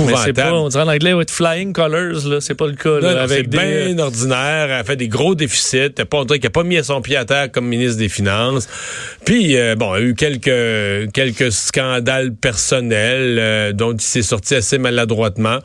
Pas, 0.07 0.53
on 0.53 0.69
dirait 0.69 0.85
en 0.85 0.89
anglais, 0.89 1.13
with 1.13 1.31
flying 1.31 1.73
colors, 1.73 2.27
là. 2.27 2.41
C'est 2.41 2.55
pas 2.55 2.67
le 2.67 2.75
cas, 2.75 3.01
là, 3.01 3.15
non, 3.15 3.21
avec 3.21 3.39
c'est 3.39 3.43
des. 3.49 3.59
bien 3.59 3.99
ordinaire. 3.99 4.67
Elle 4.67 4.73
a 4.73 4.85
fait 4.85 4.97
des 4.97 5.09
gros 5.09 5.35
déficits. 5.35 5.93
T'as 5.95 6.05
pas, 6.05 6.19
on 6.19 6.25
dirait 6.25 6.41
n'a 6.43 6.51
pas 6.51 6.65
mis 6.65 6.83
son 6.83 7.03
pied 7.03 7.17
à 7.17 7.25
terre 7.25 7.51
comme 7.51 7.67
ministre 7.67 7.99
des 7.99 8.09
Finances. 8.09 8.69
Puis, 9.25 9.57
euh, 9.57 9.75
bon, 9.75 9.97
il 9.97 10.01
y 10.01 10.05
a 10.05 10.07
eu 10.09 10.15
quelques, 10.15 11.13
quelques 11.13 11.53
scandales 11.53 12.33
personnels 12.33 13.39
euh, 13.39 13.73
dont 13.73 13.93
il 13.93 14.01
s'est 14.01 14.23
sorti 14.23 14.55
assez 14.55 14.79
maladroitement. 14.79 15.59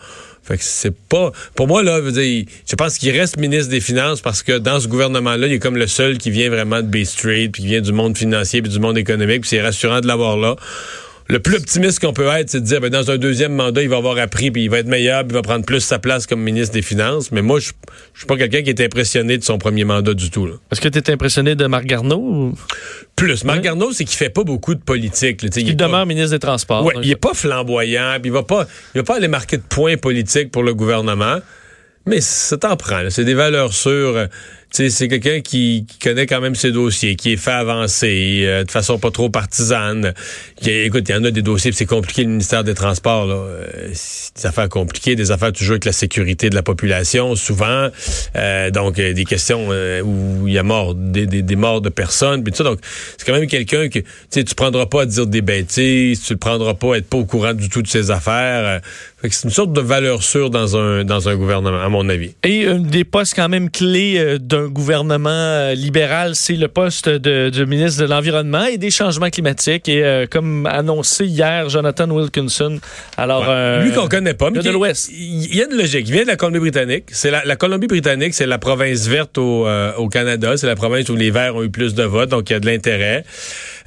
Fait 0.43 0.57
que 0.57 0.63
c'est 0.63 0.93
pas. 0.93 1.31
Pour 1.55 1.67
moi, 1.67 1.83
là, 1.83 1.99
je 1.99 2.01
veux 2.01 2.11
dire, 2.11 2.45
je 2.69 2.75
pense 2.75 2.97
qu'il 2.97 3.17
reste 3.17 3.37
ministre 3.37 3.69
des 3.69 3.79
Finances 3.79 4.19
parce 4.19 4.43
que 4.43 4.57
dans 4.57 4.79
ce 4.79 4.89
gouvernement-là, 4.89 5.47
il 5.47 5.53
est 5.53 5.59
comme 5.59 5.77
le 5.77 5.87
seul 5.87 6.17
qui 6.17 6.31
vient 6.31 6.49
vraiment 6.49 6.81
de 6.81 6.87
Bay 6.87 7.05
Street, 7.05 7.49
puis 7.51 7.63
qui 7.63 7.67
vient 7.69 7.81
du 7.81 7.93
monde 7.93 8.17
financier, 8.17 8.61
puis 8.61 8.69
du 8.69 8.79
monde 8.79 8.97
économique, 8.97 9.41
puis 9.41 9.49
c'est 9.49 9.61
rassurant 9.61 10.01
de 10.01 10.07
l'avoir 10.07 10.35
là 10.35 10.55
le 11.33 11.39
plus 11.39 11.55
optimiste 11.57 11.99
qu'on 11.99 12.13
peut 12.13 12.27
être, 12.27 12.49
c'est 12.49 12.61
de 12.61 12.65
dire, 12.65 12.79
ben, 12.79 12.89
dans 12.89 13.09
un 13.09 13.17
deuxième 13.17 13.53
mandat, 13.53 13.81
il 13.81 13.89
va 13.89 13.97
avoir 13.97 14.17
appris, 14.19 14.51
puis 14.51 14.63
il 14.65 14.69
va 14.69 14.77
être 14.79 14.87
meilleur, 14.87 15.21
puis 15.23 15.29
il 15.31 15.33
va 15.33 15.41
prendre 15.41 15.65
plus 15.65 15.79
sa 15.81 15.97
place 15.99 16.27
comme 16.27 16.41
ministre 16.41 16.73
des 16.73 16.81
Finances. 16.83 17.31
Mais 17.31 17.41
moi, 17.41 17.59
je 17.59 17.71
je 18.13 18.19
suis 18.19 18.27
pas 18.27 18.37
quelqu'un 18.37 18.61
qui 18.61 18.69
est 18.69 18.81
impressionné 18.81 19.37
de 19.39 19.43
son 19.43 19.57
premier 19.57 19.83
mandat 19.83 20.13
du 20.13 20.29
tout. 20.29 20.47
Est-ce 20.71 20.79
que 20.79 20.87
tu 20.89 20.99
es 20.99 21.11
impressionné 21.11 21.55
de 21.55 21.65
Marc 21.65 21.85
Garneau? 21.85 22.17
ou- 22.19 22.53
Plus. 23.15 23.43
Marc 23.43 23.61
Garneau, 23.61 23.91
c'est 23.91 24.05
qu'il 24.05 24.15
fait 24.17 24.29
pas 24.29 24.43
beaucoup 24.43 24.75
de 24.75 24.81
politique. 24.81 25.41
là. 25.41 25.49
Il, 25.55 25.75
pas- 25.75 25.85
demeure 25.85 26.05
ministre 26.05 26.31
des 26.31 26.39
Transports. 26.39 26.85
Ouais, 26.85 26.93
Donc, 26.93 27.03
il 27.05 27.11
est 27.11 27.15
pas 27.15 27.33
flamboyant, 27.33 28.13
puis 28.21 28.29
il 28.29 28.31
va 28.33 28.43
pas, 28.43 28.67
il 28.93 28.99
va 28.99 29.03
pas 29.03 29.15
aller 29.17 29.27
marquer 29.27 29.57
de 29.57 29.63
points 29.67 29.97
politiques 29.97 30.51
pour 30.51 30.61
le 30.63 30.73
gouvernement. 30.75 31.39
Mais 32.05 32.19
ça 32.21 32.57
t'en 32.57 32.75
prend. 32.75 33.01
C'est 33.09 33.23
des 33.25 33.33
valeurs 33.33 33.73
sûres. 33.73 34.27
C'est 34.75 35.07
quelqu'un 35.07 35.41
qui, 35.41 35.85
qui 35.87 35.99
connaît 35.99 36.25
quand 36.25 36.41
même 36.41 36.55
ses 36.55 36.71
dossiers, 36.71 37.15
qui 37.15 37.33
est 37.33 37.37
fait 37.37 37.51
avancer 37.51 38.41
euh, 38.43 38.63
de 38.63 38.71
façon 38.71 38.97
pas 38.97 39.11
trop 39.11 39.29
partisane. 39.29 40.15
Écoute, 40.65 41.03
il 41.07 41.11
y 41.11 41.15
en 41.15 41.23
a 41.23 41.29
des 41.29 41.43
dossiers, 41.43 41.71
c'est 41.71 41.85
compliqué 41.85 42.23
le 42.23 42.29
ministère 42.29 42.63
des 42.63 42.73
Transports. 42.73 43.27
Là. 43.27 43.35
Euh, 43.35 43.89
des 44.35 44.45
affaires 44.47 44.69
compliquées, 44.69 45.15
des 45.15 45.29
affaires 45.29 45.51
toujours 45.51 45.73
avec 45.73 45.85
la 45.85 45.91
sécurité 45.91 46.49
de 46.49 46.55
la 46.55 46.63
population, 46.63 47.35
souvent. 47.35 47.89
Euh, 48.35 48.71
donc, 48.71 48.95
des 48.95 49.25
questions 49.25 49.67
où 50.03 50.47
il 50.47 50.53
y 50.53 50.57
a 50.57 50.63
mort, 50.63 50.95
des, 50.95 51.27
des, 51.27 51.55
morts 51.55 51.81
de 51.81 51.89
personnes, 51.89 52.43
puis 52.43 52.51
tout 52.51 52.57
ça. 52.57 52.63
Donc, 52.63 52.79
c'est 53.15 53.27
quand 53.27 53.37
même 53.37 53.45
quelqu'un 53.45 53.89
que 53.89 53.99
tu 54.31 54.43
tu 54.43 54.55
prendras 54.55 54.87
pas 54.87 55.03
à 55.03 55.05
dire 55.05 55.27
des 55.27 55.43
bêtises, 55.43 56.23
tu 56.23 56.33
le 56.33 56.39
prendras 56.39 56.73
pas 56.73 56.95
à 56.95 56.97
être 56.97 57.07
pas 57.07 57.17
au 57.17 57.25
courant 57.25 57.53
du 57.53 57.69
tout 57.69 57.83
de 57.83 57.87
ses 57.87 58.09
affaires. 58.09 58.81
C'est 59.29 59.45
une 59.45 59.49
sorte 59.51 59.71
de 59.71 59.81
valeur 59.81 60.21
sûre 60.21 60.49
dans 60.49 60.75
un 60.77 61.03
dans 61.05 61.29
un 61.29 61.35
gouvernement, 61.35 61.81
à 61.81 61.89
mon 61.89 62.09
avis. 62.09 62.35
Et 62.43 62.67
un 62.67 62.79
des 62.79 63.03
postes 63.05 63.33
quand 63.35 63.49
même 63.49 63.69
clés 63.69 64.15
euh, 64.17 64.37
d'un 64.37 64.67
gouvernement 64.67 65.29
euh, 65.29 65.73
libéral, 65.73 66.35
c'est 66.35 66.55
le 66.55 66.67
poste 66.67 67.07
de, 67.07 67.65
ministre 67.65 68.01
de 68.01 68.07
l'Environnement 68.07 68.65
et 68.65 68.77
des 68.77 68.91
changements 68.91 69.29
climatiques. 69.29 69.87
Et 69.87 70.03
euh, 70.03 70.25
comme 70.29 70.65
annoncé 70.65 71.25
hier, 71.25 71.69
Jonathan 71.69 72.09
Wilkinson. 72.09 72.79
Alors, 73.17 73.45
euh, 73.47 73.83
Lui 73.83 73.91
qu'on 73.91 74.07
connaît 74.07 74.33
pas, 74.33 74.49
mais 74.51 74.59
de 74.59 74.69
l'Ouest. 74.69 75.09
Il 75.13 75.55
y 75.55 75.61
a 75.61 75.65
une 75.65 75.77
logique. 75.77 76.07
Il 76.07 76.13
vient 76.13 76.23
de 76.23 76.27
la 76.27 76.35
Colombie-Britannique. 76.35 77.05
C'est 77.11 77.31
la, 77.31 77.45
la 77.45 77.55
Colombie-Britannique, 77.55 78.33
c'est 78.33 78.45
la 78.45 78.57
province 78.57 79.07
verte 79.07 79.37
au, 79.37 79.67
euh, 79.67 79.93
au 79.95 80.09
Canada. 80.09 80.57
C'est 80.57 80.67
la 80.67 80.75
province 80.75 81.09
où 81.09 81.15
les 81.15 81.31
Verts 81.31 81.55
ont 81.55 81.63
eu 81.63 81.69
plus 81.69 81.93
de 81.93 82.03
votes, 82.03 82.29
donc 82.29 82.49
il 82.49 82.53
y 82.53 82.55
a 82.55 82.59
de 82.59 82.65
l'intérêt. 82.65 83.23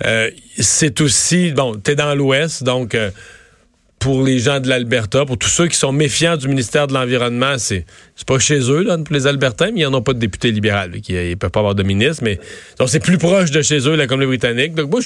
Euh, 0.05 0.31
c'est 0.59 1.01
aussi, 1.01 1.53
bon, 1.53 1.75
t'es 1.75 1.95
dans 1.95 2.15
l'Ouest, 2.15 2.65
donc 2.65 2.95
euh, 2.95 3.11
pour 4.07 4.23
les 4.23 4.39
gens 4.39 4.61
de 4.61 4.69
l'Alberta, 4.69 5.25
pour 5.27 5.37
tous 5.37 5.49
ceux 5.49 5.67
qui 5.67 5.77
sont 5.77 5.91
méfiants 5.91 6.37
du 6.37 6.47
ministère 6.47 6.87
de 6.87 6.95
l'Environnement, 6.95 7.57
c'est 7.59 7.85
pas 8.25 8.39
chez 8.39 8.61
eux, 8.71 8.83
là, 8.85 8.97
pour 8.99 9.13
les 9.13 9.27
Albertains, 9.27 9.73
mais 9.75 9.81
ils 9.81 9.83
n'en 9.83 9.95
ont 9.95 10.01
pas 10.03 10.13
de 10.13 10.21
député 10.21 10.53
libéral. 10.53 11.01
qu'ils- 11.01 11.17
Ils 11.31 11.37
peuvent 11.37 11.51
pas 11.51 11.59
avoir 11.59 11.75
de 11.75 11.83
ministre, 11.83 12.23
mais 12.23 12.39
donc 12.79 12.89
c'est 12.89 13.01
plus 13.01 13.19
proche 13.19 13.51
de 13.51 13.63
chez 13.63 13.79
eux, 13.89 13.97
la 13.97 14.07
Colombie-Britannique. 14.07 14.77
Donc 14.77 14.93
moi, 14.93 15.01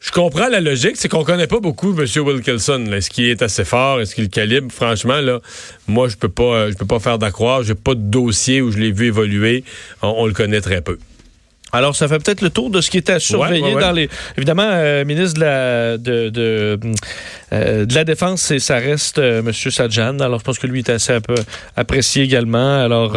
je 0.00 0.10
comprends 0.10 0.48
la 0.48 0.60
logique, 0.60 0.96
c'est 0.96 1.08
qu'on 1.08 1.22
connaît 1.22 1.46
pas 1.46 1.60
beaucoup 1.60 1.94
M. 1.96 2.04
Wilkinson. 2.26 2.86
Est-ce 2.92 3.08
qu'il 3.08 3.26
est 3.26 3.40
assez 3.40 3.64
fort? 3.64 4.00
Est-ce 4.00 4.16
qu'il 4.16 4.30
calibre? 4.30 4.72
Franchement, 4.72 5.20
là, 5.20 5.38
moi, 5.86 6.08
je 6.08 6.16
peux 6.16 6.28
pas, 6.28 6.42
euh, 6.42 6.72
je 6.72 6.76
peux 6.76 6.86
pas 6.86 6.98
faire 6.98 7.20
d'accroire. 7.20 7.62
J'ai 7.62 7.76
pas 7.76 7.94
de 7.94 8.00
dossier 8.00 8.62
où 8.62 8.72
je 8.72 8.78
l'ai 8.78 8.90
vu 8.90 9.06
évoluer. 9.06 9.62
On, 10.02 10.08
on 10.18 10.26
le 10.26 10.32
connaît 10.32 10.60
très 10.60 10.80
peu. 10.80 10.98
Alors, 11.76 11.94
ça 11.96 12.08
fait 12.08 12.18
peut-être 12.18 12.40
le 12.42 12.50
tour 12.50 12.70
de 12.70 12.80
ce 12.80 12.90
qui 12.90 12.98
était 12.98 13.12
à 13.14 13.20
surveiller 13.20 13.62
Ouais, 13.62 13.68
ouais, 13.68 13.74
ouais. 13.76 13.80
dans 13.80 13.92
les. 13.92 14.08
Évidemment, 14.36 14.68
euh, 14.70 15.04
ministre 15.04 15.34
de 15.34 15.40
la, 15.44 15.98
de, 15.98 16.28
de, 16.30 16.78
euh, 17.52 17.84
de 17.86 17.94
la 17.94 18.04
Défense, 18.04 18.42
c'est- 18.42 18.58
ça 18.58 18.76
reste 18.76 19.18
euh, 19.18 19.40
M. 19.40 19.52
Sajjan. 19.52 20.18
Alors, 20.20 20.38
je 20.40 20.44
pense 20.44 20.58
que 20.58 20.66
lui 20.66 20.80
est 20.80 20.90
assez 20.90 21.12
app- 21.12 21.40
apprécié 21.76 22.24
également. 22.24 22.82
Alors, 22.82 23.12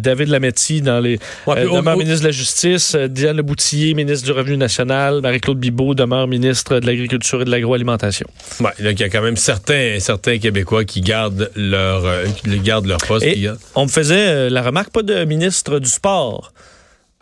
David 0.00 0.28
Lametti, 0.28 0.80
dans 0.82 1.00
les. 1.00 1.18
Demeure 1.46 1.96
au- 1.96 1.98
ministre 1.98 2.20
de 2.22 2.28
la 2.28 2.32
Justice. 2.32 2.96
Diane 2.96 3.36
Leboutillier, 3.36 3.94
ministre 3.94 4.24
du 4.26 4.32
Revenu 4.32 4.56
national. 4.56 5.20
Marie-Claude 5.20 5.58
Bibeau 5.58 5.94
demeure 5.94 6.28
ministre 6.28 6.78
de 6.80 6.86
l'Agriculture 6.86 7.42
et 7.42 7.44
de 7.44 7.50
l'Agroalimentation. 7.50 8.26
Ouais, 8.60 8.70
donc 8.80 8.92
il 8.92 9.00
y 9.00 9.04
a 9.04 9.08
quand 9.08 9.22
même 9.22 9.36
certains, 9.36 9.96
certains 10.00 10.38
Québécois 10.38 10.84
qui 10.84 11.00
gardent 11.00 11.50
leur, 11.56 12.02
qui 12.36 12.58
gardent 12.60 12.86
leur 12.86 12.98
poste. 12.98 13.24
Et 13.26 13.34
qui 13.34 13.48
on 13.74 13.84
me 13.84 13.90
faisait 13.90 14.48
la 14.50 14.62
remarque, 14.62 14.90
pas 14.90 15.02
de 15.02 15.24
ministre 15.24 15.78
du 15.78 15.88
Sport. 15.88 16.52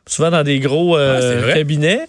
Souvent 0.07 0.31
dans 0.31 0.43
des 0.43 0.59
gros 0.61 0.97
euh, 0.97 1.43
Ah, 1.49 1.53
cabinets. 1.55 2.07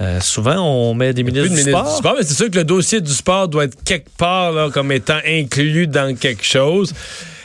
euh, 0.00 0.20
souvent, 0.20 0.56
on 0.58 0.94
met 0.94 1.12
des 1.12 1.22
ministres 1.22 1.44
de 1.44 1.48
du 1.48 1.54
ministre 1.54 1.70
sport. 1.78 1.92
du 1.92 1.98
sport, 1.98 2.14
mais 2.18 2.24
c'est 2.24 2.34
sûr 2.34 2.50
que 2.50 2.56
le 2.58 2.64
dossier 2.64 3.00
du 3.00 3.12
sport 3.12 3.48
doit 3.48 3.64
être 3.64 3.76
quelque 3.84 4.08
part 4.16 4.52
là, 4.52 4.70
comme 4.72 4.90
étant 4.92 5.18
inclus 5.26 5.86
dans 5.86 6.14
quelque 6.16 6.44
chose. 6.44 6.92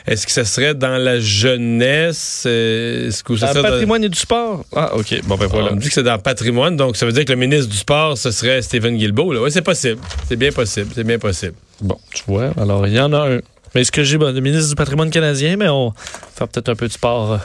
Est-ce 0.08 0.26
que 0.26 0.32
ce 0.32 0.44
serait 0.44 0.74
dans 0.74 0.98
la 0.98 1.20
jeunesse? 1.20 2.44
euh, 2.48 3.08
Est-ce 3.10 3.24
que 3.24 3.36
ça 3.38 3.48
Dans 3.48 3.54
le 3.60 3.62
dans- 3.64 3.70
patrimoine 3.70 4.04
et 4.04 4.10
du 4.10 4.18
sport. 4.18 4.66
Ah, 4.76 4.96
OK. 4.96 5.22
Bon, 5.26 5.36
ben 5.38 5.46
voilà. 5.46 5.72
On 5.72 5.76
me 5.76 5.80
dit 5.80 5.90
que 5.90 5.94
c'est 5.94 6.04
dans 6.04 6.16
le 6.16 6.22
patrimoine, 6.22 6.76
donc 6.76 6.96
ça 6.98 7.06
veut 7.06 7.12
dire 7.12 7.24
que 7.26 7.32
le 7.34 7.38
ministre 7.38 7.70
du 7.70 7.78
Sport, 7.78 8.18
ce 8.18 8.32
serait 8.32 8.62
Stephen 8.64 8.98
Guilbeault. 8.98 9.36
Oui, 9.44 9.52
c'est 9.52 9.62
possible. 9.62 10.02
C'est 10.28 10.38
bien 10.38 10.52
possible. 10.52 10.92
C'est 10.96 11.04
bien 11.04 11.20
possible. 11.20 11.54
Bon, 11.82 11.98
tu 12.14 12.24
vois, 12.28 12.50
alors 12.60 12.88
il 12.88 12.94
y 12.94 13.00
en 13.00 13.14
a 13.14 13.30
un. 13.30 13.40
Mais 13.76 13.82
est-ce 13.82 13.92
que 13.92 14.04
j'ai 14.04 14.18
bon, 14.18 14.34
le 14.34 14.42
ministre 14.42 14.70
du 14.70 14.76
patrimoine 14.76 15.12
canadien, 15.12 15.56
mais 15.56 15.70
on 15.70 15.90
va 15.90 15.96
faire 16.36 16.48
peut-être 16.48 16.70
un 16.70 16.76
peu 16.76 16.88
de 16.88 16.94
sport 16.94 17.34
euh, 17.34 17.38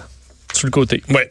sur 0.52 0.66
le 0.66 0.70
côté. 0.70 1.02
Oui. 1.10 1.22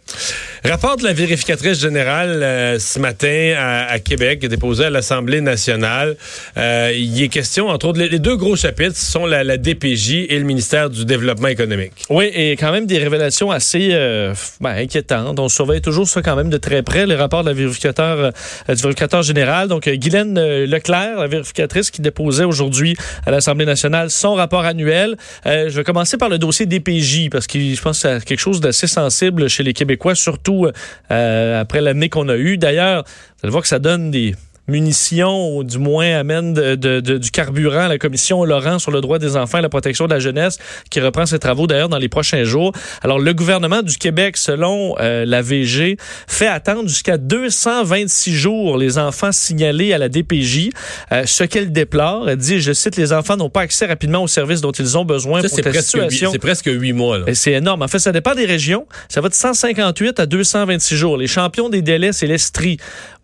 Rapport 0.64 0.98
de 0.98 1.04
la 1.04 1.14
vérificatrice 1.14 1.80
générale 1.80 2.42
euh, 2.44 2.80
ce 2.80 3.00
matin 3.00 3.54
à, 3.58 4.00
Québec, 4.00 4.46
déposé 4.46 4.86
à 4.86 4.90
l'Assemblée 4.90 5.42
nationale. 5.42 6.16
Euh, 6.58 6.92
il 6.96 7.22
est 7.22 7.28
question, 7.28 7.68
entre 7.68 7.88
autres, 7.88 8.00
les, 8.00 8.20
deux 8.20 8.36
gros 8.36 8.56
chapitres 8.56 8.96
sont 8.96 9.26
la, 9.26 9.58
DPJ 9.58 10.28
et 10.30 10.38
le 10.38 10.46
ministère 10.46 10.90
du 10.90 11.06
Développement 11.06 11.48
économique. 11.48 11.94
Oui, 12.10 12.32
et 12.34 12.52
quand 12.52 12.72
même 12.72 12.86
des 12.86 12.98
révélations 12.98 13.52
assez 13.52 13.90
euh, 13.94 14.34
ben, 14.62 14.76
inquiétantes. 14.76 15.40
On 15.40 15.50
surveille 15.50 15.82
toujours 15.82 16.08
ça 16.08 16.22
quand 16.22 16.36
même 16.36 16.50
de 16.50 16.58
très 16.58 16.84
près, 16.84 17.06
les 17.06 17.16
rapports 17.16 17.44
de 17.44 17.50
la 17.50 17.56
vérificateur, 17.56 18.32
euh, 18.70 18.76
du 18.76 18.82
vérificateur 18.82 19.24
général. 19.24 19.68
Donc, 19.68 19.88
euh, 19.88 19.96
Guylaine 19.96 20.40
Leclerc, 20.66 21.20
la 21.20 21.28
vérificatrice 21.28 21.92
qui 21.92 22.02
déposait 22.02 22.44
aujourd'hui 22.44 22.96
à 23.26 23.32
l'Assemblée 23.32 23.66
nationale 23.66 24.10
son 24.12 24.34
rapport 24.34 24.66
annuel. 24.66 25.16
Je 25.46 25.70
vais 25.70 25.84
commencer 25.84 26.18
par 26.18 26.30
le 26.30 26.38
dossier 26.38 26.66
DPJ 26.66 27.30
parce 27.30 27.48
que 27.48 27.60
je 27.60 27.82
pense 27.82 28.02
que 28.02 28.20
c'est 28.20 28.26
quelque 28.26 28.40
chose 28.40 28.60
d'assez 28.60 28.88
sensible 28.88 29.15
chez 29.48 29.64
les 29.64 29.74
Québécois, 29.74 30.16
surtout 30.16 30.68
euh, 31.12 31.62
après 31.62 31.82
l'année 31.82 32.10
qu'on 32.10 32.30
a 32.30 32.36
eue. 32.36 32.58
D'ailleurs, 32.58 33.04
vous 33.04 33.40
allez 33.44 33.52
voir 33.52 33.64
que 33.64 33.70
ça 33.70 33.80
donne 33.80 34.12
des 34.12 34.36
munitions, 34.68 35.56
ou 35.58 35.64
du 35.64 35.78
moins 35.78 36.16
amène 36.18 36.54
de- 36.54 36.76
de- 36.76 37.00
de- 37.00 37.18
du 37.18 37.32
carburant 37.32 37.86
à 37.86 37.88
la 37.88 37.98
commission 37.98 38.44
Laurent 38.46 38.80
sur 38.80 38.92
le 38.92 39.02
droit 39.02 39.20
des 39.20 39.38
enfants 39.38 39.60
et 39.60 39.62
la 39.62 39.70
protection 39.70 40.06
de 40.08 40.14
la 40.14 40.20
jeunesse, 40.20 40.58
qui 40.90 41.00
reprend 41.00 41.26
ses 41.26 41.40
travaux 41.40 41.68
d'ailleurs 41.68 41.90
dans 41.90 41.98
les 41.98 42.10
prochains 42.10 42.44
jours. 42.44 42.72
Alors, 43.02 43.20
le 43.20 43.34
gouvernement 43.34 43.82
du 43.82 43.98
Québec, 43.98 44.38
selon 44.38 44.96
euh, 45.00 45.26
la 45.26 45.42
VG, 45.42 45.98
fait 46.28 46.48
attendre 46.48 46.88
jusqu'à 46.90 47.18
226 47.18 48.34
jours 48.34 48.78
les 48.78 48.98
enfants 48.98 49.32
signalés 49.32 49.94
à 49.94 49.98
la 49.98 50.10
DPJ, 50.10 50.70
euh, 51.12 51.24
ce 51.26 51.44
qu'elle 51.44 51.72
déplore. 51.72 52.30
Elle 52.30 52.38
dit, 52.38 52.60
je 52.62 52.74
cite, 52.74 52.96
les 52.98 53.14
enfants 53.14 53.38
n'ont 53.38 53.50
pas 53.50 53.62
accès 53.62 53.86
rapidement 53.86 54.24
aux 54.24 54.28
services 54.28 54.62
dont 54.62 54.72
ils 54.72 54.98
ont 54.98 55.06
besoin 55.06 55.42
Ça, 55.42 55.50
pour 55.50 55.58
la 55.58 55.82
situation. 55.82 56.32
c'est 56.32 56.40
presque 56.40 56.66
huit 56.72 56.94
mois. 56.94 57.20
C'est 57.34 57.54
énorme. 57.54 57.82
En 57.82 57.88
fait, 57.88 58.00
ça 58.00 58.12
dépend 58.12 58.34
des 58.36 58.46
régions. 58.46 58.86
Ça 59.10 59.22
va 59.22 59.30
de 59.30 59.34
158 59.34 60.20
à 60.20 60.26
226 60.26 60.96
jours. 60.96 61.18
Les 61.18 61.28
champions 61.28 61.70
des 61.70 61.82
délais, 61.82 62.12
c'est 62.14 62.28
l'Estrie, 62.28 62.78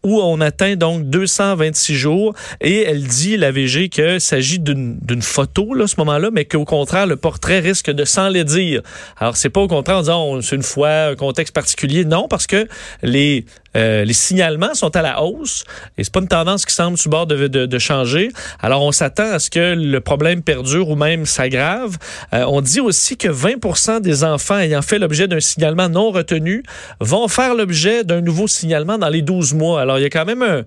où 0.03 0.19
on 0.21 0.41
atteint 0.41 0.75
donc 0.75 1.03
226 1.09 1.95
jours. 1.95 2.33
Et 2.59 2.83
elle 2.83 3.03
dit, 3.03 3.37
la 3.37 3.51
VG, 3.51 3.89
qu'il 3.89 4.19
s'agit 4.21 4.59
d'une 4.59 5.21
photo, 5.21 5.73
là, 5.73 5.87
ce 5.87 5.95
moment-là, 5.99 6.29
mais 6.31 6.45
qu'au 6.45 6.65
contraire, 6.65 7.05
le 7.07 7.15
portrait 7.15 7.59
risque 7.59 7.91
de 7.91 8.05
s'enlaidir. 8.05 8.81
Alors, 9.17 9.37
c'est 9.37 9.49
pas 9.49 9.61
au 9.61 9.67
contraire 9.67 9.97
en 9.97 10.01
disant, 10.01 10.23
on- 10.25 10.41
c'est 10.41 10.55
une 10.55 10.63
fois, 10.63 11.07
un 11.07 11.15
contexte 11.15 11.53
particulier. 11.53 12.05
Non, 12.05 12.27
parce 12.27 12.47
que 12.47 12.67
les, 13.03 13.45
euh, 13.75 14.03
les 14.03 14.13
signalements 14.13 14.73
sont 14.73 14.95
à 14.95 15.01
la 15.01 15.21
hausse 15.21 15.63
et 15.97 16.03
c'est 16.03 16.13
pas 16.13 16.19
une 16.19 16.27
tendance 16.27 16.65
qui 16.65 16.73
semble 16.73 16.97
sur 16.97 17.09
bord 17.09 17.27
de, 17.27 17.79
changer. 17.79 18.29
Alors, 18.59 18.83
on 18.83 18.91
s'attend 18.91 19.31
à 19.31 19.39
ce 19.39 19.49
que 19.49 19.75
le 19.75 20.01
problème 20.01 20.41
perdure 20.41 20.89
ou 20.89 20.95
même 20.95 21.25
s'aggrave. 21.25 21.97
Euh, 22.33 22.45
on 22.47 22.61
dit 22.61 22.79
aussi 22.79 23.17
que 23.17 23.27
20% 23.27 24.01
des 24.01 24.23
enfants 24.23 24.59
ayant 24.59 24.81
fait 24.81 24.99
l'objet 24.99 25.27
d'un 25.27 25.39
signalement 25.39 25.89
non 25.89 26.11
retenu 26.11 26.63
vont 26.99 27.27
faire 27.27 27.55
l'objet 27.55 28.03
d'un 28.03 28.21
nouveau 28.21 28.47
signalement 28.47 28.97
dans 28.97 29.09
les 29.09 29.21
12 29.21 29.53
mois. 29.53 29.81
Alors, 29.81 29.99
il 29.99 30.03
y 30.03 30.05
a 30.05 30.09
quand 30.09 30.25
même 30.25 30.43
un, 30.43 30.63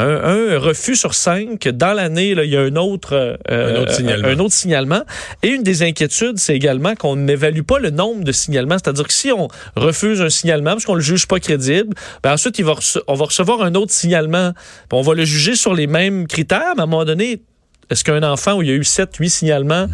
un, 0.00 0.54
un 0.54 0.58
refus 0.58 0.96
sur 0.96 1.14
cinq. 1.14 1.68
Dans 1.68 1.92
l'année, 1.92 2.30
il 2.30 2.44
y 2.50 2.56
a 2.56 2.60
un 2.60 2.76
autre, 2.76 3.12
euh, 3.50 3.76
Un 3.78 3.82
autre 3.82 3.92
signalement. 3.94 4.28
un 4.28 4.38
autre 4.38 4.54
signalement. 4.54 5.02
Et 5.42 5.48
une 5.48 5.62
des 5.62 5.82
inquiétudes, 5.82 6.38
c'est 6.38 6.54
également 6.54 6.94
qu'on 6.94 7.16
n'évalue 7.16 7.62
pas 7.62 7.78
le 7.78 7.90
nombre 7.90 8.24
de 8.24 8.32
signalements. 8.32 8.76
C'est-à-dire 8.82 9.06
que 9.06 9.12
si 9.12 9.30
on 9.32 9.48
refuse 9.76 10.20
un 10.22 10.30
signalement 10.30 10.72
parce 10.72 10.84
qu'on 10.84 10.94
le 10.94 11.00
juge 11.00 11.26
pas 11.26 11.40
crédible, 11.40 11.94
ben 12.22 12.32
ensuite, 12.32 12.58
il 12.58 12.64
va 12.64 12.72
rece- 12.72 13.00
on 13.06 13.14
va 13.14 13.24
recevoir 13.26 13.62
un 13.62 13.74
autre 13.74 13.92
signalement. 13.92 14.52
On 14.92 15.02
va 15.02 15.14
le 15.14 15.24
juger 15.24 15.54
sur 15.56 15.74
les 15.74 15.86
mêmes 15.86 16.26
critères, 16.26 16.74
mais 16.76 16.80
à 16.80 16.84
un 16.84 16.86
moment 16.86 17.04
donné, 17.04 17.42
est-ce 17.90 18.04
qu'un 18.04 18.22
enfant 18.22 18.54
où 18.54 18.62
il 18.62 18.68
y 18.68 18.72
a 18.72 18.74
eu 18.74 18.84
7, 18.84 19.16
8 19.16 19.30
signalements, 19.30 19.86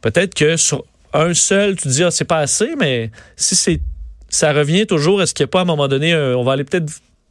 peut-être 0.00 0.34
que 0.34 0.56
sur 0.56 0.84
un 1.12 1.34
seul, 1.34 1.76
tu 1.76 1.84
te 1.84 1.88
dis, 1.88 2.02
ah, 2.04 2.10
c'est 2.10 2.24
pas 2.24 2.38
assez, 2.38 2.74
mais 2.78 3.10
si 3.36 3.54
c'est 3.56 3.80
ça 4.28 4.52
revient 4.52 4.84
toujours, 4.86 5.22
est-ce 5.22 5.32
qu'il 5.32 5.44
n'y 5.44 5.48
a 5.48 5.52
pas 5.52 5.60
à 5.60 5.62
un 5.62 5.66
moment 5.66 5.86
donné, 5.86 6.12
un- 6.12 6.34
on 6.34 6.42
va 6.42 6.52
aller 6.54 6.64
peut-être 6.64 6.86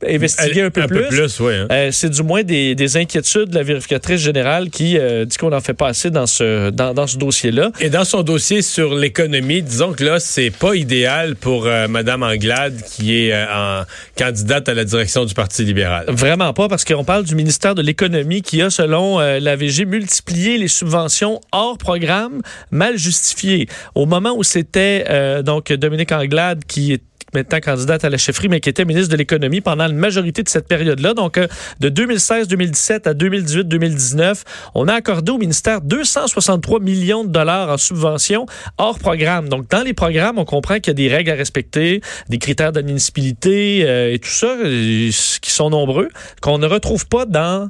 investiguer 0.08 0.62
un 0.64 0.70
peu 0.70 0.82
un 0.82 0.88
plus. 0.88 1.02
peu 1.04 1.08
plus, 1.08 1.40
oui. 1.40 1.54
hein. 1.54 1.68
Euh, 1.72 1.90
c'est 1.92 2.10
du 2.10 2.24
moins 2.24 2.44
des, 2.44 2.76
des 2.76 2.98
inquiétudes 2.98 3.50
de 3.50 3.56
la 3.56 3.64
vérificatrice 3.64 4.22
générale 4.22 4.70
qui 4.70 4.98
euh, 4.98 5.26
dit 5.26 5.38
qu'on 5.38 5.52
en 5.54 5.62
fait 5.62 5.74
pas 5.74 5.88
assez 5.88 6.10
dans 6.10 6.28
ce, 6.28 6.70
dans, 6.70 6.94
dans 6.94 7.08
ce 7.08 7.18
dossier-là. 7.18 7.72
Et 7.80 7.90
dans 7.90 8.04
son 8.06 8.24
dossier 8.24 8.62
sur 8.62 8.96
l'économie, 8.96 9.62
disons 9.62 9.94
que 9.94 10.04
là, 10.04 10.20
c'est 10.20 10.50
pas 10.52 10.76
idéal 10.76 11.36
pour 11.36 11.66
euh, 11.66 11.88
Madame 11.88 12.24
Anglade, 12.24 12.76
qui 12.96 13.18
est 13.28 13.34
euh, 13.34 13.46
en 13.82 13.84
candidate 14.18 14.70
à 14.70 14.74
la 14.74 14.86
direction 14.86 15.26
du 15.26 15.34
Parti 15.34 15.64
libéral. 15.64 16.06
Vraiment 16.10 16.54
pas, 16.54 16.68
parce 16.68 16.86
qu'on 16.86 17.04
parle 17.04 17.24
du 17.24 17.36
ministère 17.36 17.76
de 17.76 17.82
l'Économie 17.82 18.42
qui 18.42 18.62
a, 18.62 18.70
selon 18.70 19.20
euh, 19.20 19.40
l'AVG, 19.40 19.86
multiplié 19.86 20.58
les 20.58 20.68
subventions 20.68 21.40
hors 21.52 21.78
programme 21.78 22.42
mal 22.72 22.98
justifiées. 22.98 23.68
Au 23.96 24.06
moment 24.06 24.34
où 24.36 24.44
c'était 24.44 25.06
euh, 25.10 25.42
donc 25.42 25.72
Dominique 25.72 26.12
Anglade 26.12 26.64
qui 26.68 26.94
est 26.94 27.02
maintenant 27.34 27.60
candidate 27.60 28.04
à 28.04 28.10
la 28.10 28.18
chefferie, 28.18 28.50
mais 28.50 28.60
qui 28.60 28.70
était 28.70 28.86
ministre 28.86 29.12
de 29.12 29.18
l'Économie 29.18 29.62
pendant 29.62 29.88
la 29.88 29.94
majorité 29.94 30.44
de 30.44 30.50
cette 30.50 30.68
période-là. 30.68 31.14
Donc, 31.14 31.38
euh, 31.38 31.48
de 31.80 31.90
2016-2017 31.90 33.08
à 33.08 33.14
2018-2019, 33.14 34.44
on 34.76 34.88
a 34.88 34.94
accordé 34.94 35.32
au 35.32 35.38
ministère 35.38 35.82
263 35.82 36.80
millions 36.80 37.24
de 37.24 37.30
dollars 37.30 37.70
en 37.70 37.78
subventions 37.78 38.46
hors 38.78 39.00
programme. 39.00 39.50
Donc, 39.50 39.70
dans 39.70 39.84
les 39.84 39.94
programmes, 39.94 40.38
on 40.38 40.46
comprend 40.46 40.76
qu'il 40.76 40.88
y 40.88 40.92
a 40.92 40.94
des 40.94 41.08
règles 41.08 41.32
à 41.32 41.36
respecter, 41.36 42.02
des 42.30 42.38
critères 42.38 42.72
d'admissibilité 42.72 43.84
euh, 43.86 44.14
et 44.14 44.20
tout 44.20 44.30
ça, 44.30 44.48
euh, 44.48 45.10
qui 45.42 45.52
sont 45.52 45.70
nombreux, 45.70 46.10
qu'on 46.42 46.58
ne 46.58 46.68
retrouve 46.68 47.08
pas 47.08 47.26
dans 47.26 47.70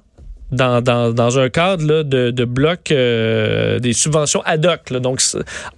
dans, 0.54 1.40
un 1.40 1.50
cadre 1.50 2.04
de, 2.04 2.32
de 2.32 2.46
bloc 2.46 2.92
euh, 2.92 3.80
des 3.80 3.94
subventions 3.94 4.42
ad 4.46 4.66
hoc, 4.66 4.94
donc 5.02 5.22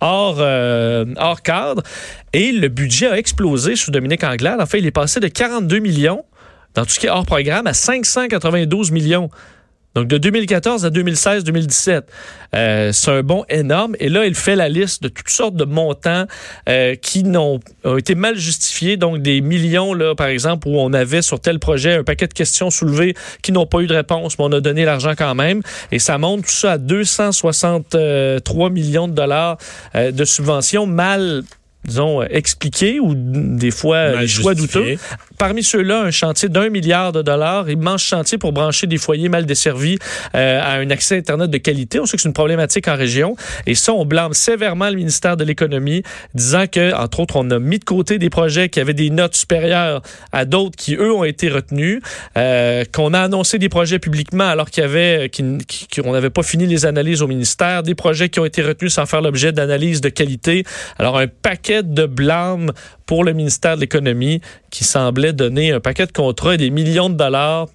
hors, 0.01 0.38
euh, 0.39 1.05
hors 1.17 1.41
cadre. 1.41 1.82
Et 2.34 2.51
le 2.51 2.67
budget 2.67 3.08
a 3.08 3.17
explosé 3.17 3.75
sous 3.75 3.91
Dominique 3.91 4.24
Anglade. 4.24 4.60
En 4.62 4.65
fait, 4.65 4.79
il 4.79 4.86
est 4.86 4.91
passé 4.91 5.20
de 5.20 5.27
42 5.27 5.79
millions 5.79 6.24
dans 6.74 6.84
tout 6.84 6.91
ce 6.91 7.00
qui 7.00 7.08
est 7.08 7.10
hors 7.10 7.25
programme 7.25 7.67
à 7.67 7.74
592 7.74 8.91
millions. 8.91 9.29
Donc, 9.96 10.08
de 10.08 10.18
2014 10.18 10.86
à 10.86 10.90
2016-2017. 10.90 12.04
Euh, 12.54 12.92
c'est 12.92 13.12
un 13.12 13.24
bond 13.24 13.46
énorme. 13.50 13.96
Et 14.00 14.10
là, 14.10 14.25
il 14.25 14.36
fait 14.36 14.56
la 14.56 14.70
liste 14.70 15.02
de 15.04 15.08
toutes 15.08 15.30
sortes 15.30 15.56
de 15.56 15.64
montants 15.64 16.25
euh, 16.70 16.96
qui 16.96 17.24
n'ont 17.24 17.60
ont 17.84 17.98
été 17.98 18.14
mal 18.14 18.38
justifiés. 18.38 18.98
Donc, 18.98 19.22
des 19.22 19.42
millions, 19.42 19.94
là, 19.94 20.14
par 20.14 20.28
exemple, 20.28 20.68
où 20.68 20.78
on 20.78 20.92
avait 20.94 21.22
sur 21.22 21.40
tel 21.40 21.60
projet 21.60 21.96
un 21.96 22.04
paquet 22.04 22.28
de 22.28 22.34
questions 22.34 22.70
soulevées 22.70 23.16
qui 23.42 23.52
n'ont 23.52 23.66
pas 23.66 23.80
eu 23.80 23.88
de 23.88 23.94
réponse, 23.94 24.38
mais 24.38 24.46
on 24.46 24.52
a 24.52 24.60
donné 24.60 24.84
l'argent 24.86 25.14
quand 25.18 25.34
même. 25.36 25.62
Et 25.92 26.00
ça 26.00 26.18
monte 26.18 26.44
tout 26.44 26.52
ça 26.52 26.74
à 26.74 26.78
263 26.78 28.70
millions 28.70 29.08
de 29.08 29.14
dollars 29.14 29.58
euh, 29.96 30.12
de 30.12 30.25
subventions 30.25 30.86
mal 30.86 31.44
disons, 31.86 32.22
euh, 32.22 32.25
expliqués 32.30 33.00
ou 33.00 33.13
des 33.15 33.72
fois 33.72 33.98
euh, 33.98 34.13
Mal 34.15 34.22
des 34.22 34.27
choix 34.27 34.56
douteux. 34.56 34.98
Parmi 35.38 35.63
ceux-là, 35.63 36.01
un 36.01 36.12
chantier 36.12 36.50
d'un 36.50 36.70
milliard 36.70 37.12
de 37.12 37.22
dollars, 37.22 37.70
immense 37.70 38.04
chantier 38.04 38.38
pour 38.38 38.54
brancher 38.54 38.88
des 38.88 38.98
foyers 38.98 39.30
mal 39.30 39.46
desservis 39.46 39.98
euh, 40.36 40.62
à 40.62 40.75
un 40.75 40.89
accès 40.89 41.18
Internet 41.18 41.50
de 41.50 41.58
qualité. 41.58 42.00
On 42.00 42.06
sait 42.06 42.18
que 42.18 42.22
c'est 42.22 42.30
une 42.30 42.34
problématique 42.34 42.88
en 42.88 42.96
région. 42.96 43.36
Et 43.65 43.75
ça, 43.75 43.94
on 43.94 44.06
blâme 44.06 44.34
sévèrement 44.34 44.89
le 44.89 44.96
ministère 44.96 45.38
de 45.38 45.44
l'Économie, 45.44 46.04
disant 46.34 46.65
que, 46.68 46.94
entre 46.96 47.20
autres, 47.20 47.36
on 47.36 47.50
a 47.51 47.60
mis 47.60 47.80
de 47.80 47.84
côté 47.84 48.18
des 48.18 48.30
projets 48.30 48.70
qui 48.70 48.80
avaient 48.80 48.94
des 48.94 49.10
notes 49.10 49.36
supérieures 49.36 50.01
à 50.32 50.46
d'autres 50.46 50.75
qui, 50.77 50.96
eux, 50.96 51.13
ont 51.13 51.24
été 51.24 51.50
retenus, 51.50 52.01
euh, 52.38 52.86
qu'on 52.94 53.13
a 53.13 53.20
annoncé 53.20 53.60
des 53.60 53.70
projets 53.70 54.00
publiquement 54.00 54.48
alors 54.48 54.70
qu'il 54.70 54.84
y 54.84 54.86
avait, 54.86 55.30
qu'on 55.30 56.12
n'avait 56.13 56.30
pas 56.30 56.44
fini 56.44 56.65
les 56.65 56.86
analyses 56.86 57.22
au 57.22 57.27
ministère, 57.27 57.84
des 57.84 57.96
projets 57.96 58.30
qui 58.30 58.39
ont 58.39 58.46
été 58.46 58.62
retenus 58.62 58.94
sans 58.94 59.06
faire 59.06 59.22
l'objet 59.22 59.51
d'analyses 59.51 60.01
de 60.01 60.10
qualité. 60.10 60.63
Alors, 60.98 61.18
un 61.18 61.27
paquet 61.27 61.75
de 61.84 62.05
blâmes 62.05 62.72
pour 63.05 63.24
le 63.24 63.34
ministère 63.34 63.75
de 63.75 63.82
l'Économie 63.82 64.41
qui 64.70 64.84
semblait 64.84 65.34
donner 65.34 65.72
un 65.72 65.79
paquet 65.79 66.05
de 66.05 66.12
contrats 66.12 66.55
et 66.55 66.58
des 66.58 66.70
millions 66.70 67.10
de 67.10 67.15
dollars 67.15 67.67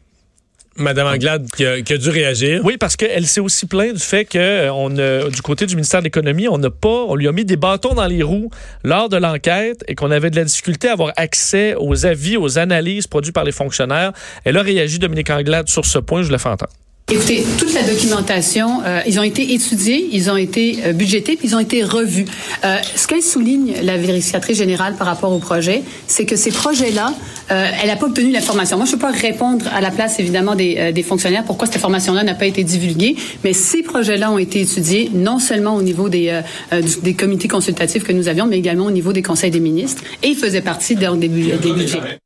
Madame 0.76 1.08
Anglade 1.08 1.50
qui 1.50 1.66
a, 1.66 1.82
qui 1.82 1.92
a 1.92 1.98
dû 1.98 2.10
réagir. 2.10 2.62
oui, 2.64 2.76
parce 2.78 2.96
qu'elle 2.96 3.26
s'est 3.26 3.40
aussi 3.40 3.66
plainte 3.66 3.94
du 3.94 4.02
fait 4.02 4.24
que 4.24 4.38
euh, 4.38 4.72
on 4.72 4.96
a, 4.98 5.28
du 5.28 5.42
côté 5.42 5.66
du 5.66 5.74
ministère 5.74 6.00
de 6.00 6.04
l'Économie, 6.04 6.48
on 6.48 6.58
n'a 6.58 6.70
pas, 6.70 7.04
on 7.08 7.14
lui 7.14 7.28
a 7.28 7.32
mis 7.32 7.44
des 7.44 7.56
bâtons 7.56 7.94
dans 7.94 8.06
les 8.06 8.22
roues 8.22 8.50
lors 8.84 9.08
de 9.08 9.16
l'enquête 9.16 9.84
et 9.88 9.94
qu'on 9.94 10.10
avait 10.10 10.30
de 10.30 10.36
la 10.36 10.44
difficulté 10.44 10.88
à 10.88 10.92
avoir 10.92 11.12
accès 11.16 11.74
aux 11.76 12.06
avis, 12.06 12.36
aux 12.36 12.58
analyses 12.58 13.06
produites 13.06 13.34
par 13.34 13.44
les 13.44 13.52
fonctionnaires. 13.52 14.12
Elle 14.44 14.56
a 14.56 14.62
réagi, 14.62 14.98
Dominique 14.98 15.30
Anglade, 15.30 15.68
sur 15.68 15.84
ce 15.84 15.98
point. 15.98 16.22
Je 16.22 16.30
le 16.30 16.38
fais 16.38 16.48
entendre. 16.48 16.72
Écoutez, 17.12 17.44
toute 17.58 17.74
la 17.74 17.82
documentation, 17.82 18.82
euh, 18.84 19.00
ils 19.04 19.18
ont 19.18 19.24
été 19.24 19.52
étudiés, 19.52 20.08
ils 20.12 20.30
ont 20.30 20.36
été 20.36 20.78
euh, 20.84 20.92
budgétés, 20.92 21.34
puis 21.34 21.48
ils 21.48 21.56
ont 21.56 21.58
été 21.58 21.82
revus. 21.82 22.24
Euh, 22.64 22.76
ce 22.94 23.08
qu'elle 23.08 23.20
souligne, 23.22 23.74
la 23.82 23.96
vérificatrice 23.96 24.56
générale 24.58 24.94
par 24.94 25.08
rapport 25.08 25.32
au 25.32 25.38
projet, 25.40 25.82
c'est 26.06 26.24
que 26.24 26.36
ces 26.36 26.52
projets-là, 26.52 27.12
euh, 27.50 27.66
elle 27.82 27.88
n'a 27.88 27.96
pas 27.96 28.06
obtenu 28.06 28.30
l'information. 28.30 28.76
Moi, 28.76 28.86
je 28.86 28.92
ne 28.92 28.96
peux 28.96 29.02
pas 29.02 29.10
répondre 29.10 29.66
à 29.74 29.80
la 29.80 29.90
place, 29.90 30.20
évidemment, 30.20 30.54
des, 30.54 30.76
euh, 30.78 30.92
des 30.92 31.02
fonctionnaires 31.02 31.42
pourquoi 31.44 31.66
cette 31.66 31.78
information-là 31.78 32.22
n'a 32.22 32.34
pas 32.34 32.46
été 32.46 32.62
divulguée, 32.62 33.16
mais 33.42 33.54
ces 33.54 33.82
projets-là 33.82 34.30
ont 34.30 34.38
été 34.38 34.60
étudiés 34.60 35.10
non 35.12 35.40
seulement 35.40 35.74
au 35.74 35.82
niveau 35.82 36.08
des, 36.08 36.28
euh, 36.72 36.80
des 37.02 37.14
comités 37.14 37.48
consultatifs 37.48 38.04
que 38.04 38.12
nous 38.12 38.28
avions, 38.28 38.46
mais 38.46 38.58
également 38.58 38.84
au 38.84 38.92
niveau 38.92 39.12
des 39.12 39.22
conseils 39.22 39.50
des 39.50 39.58
ministres, 39.58 40.04
et 40.22 40.28
ils 40.28 40.36
faisaient 40.36 40.62
partie 40.62 40.94
des 40.94 41.08
budgets. 41.08 42.20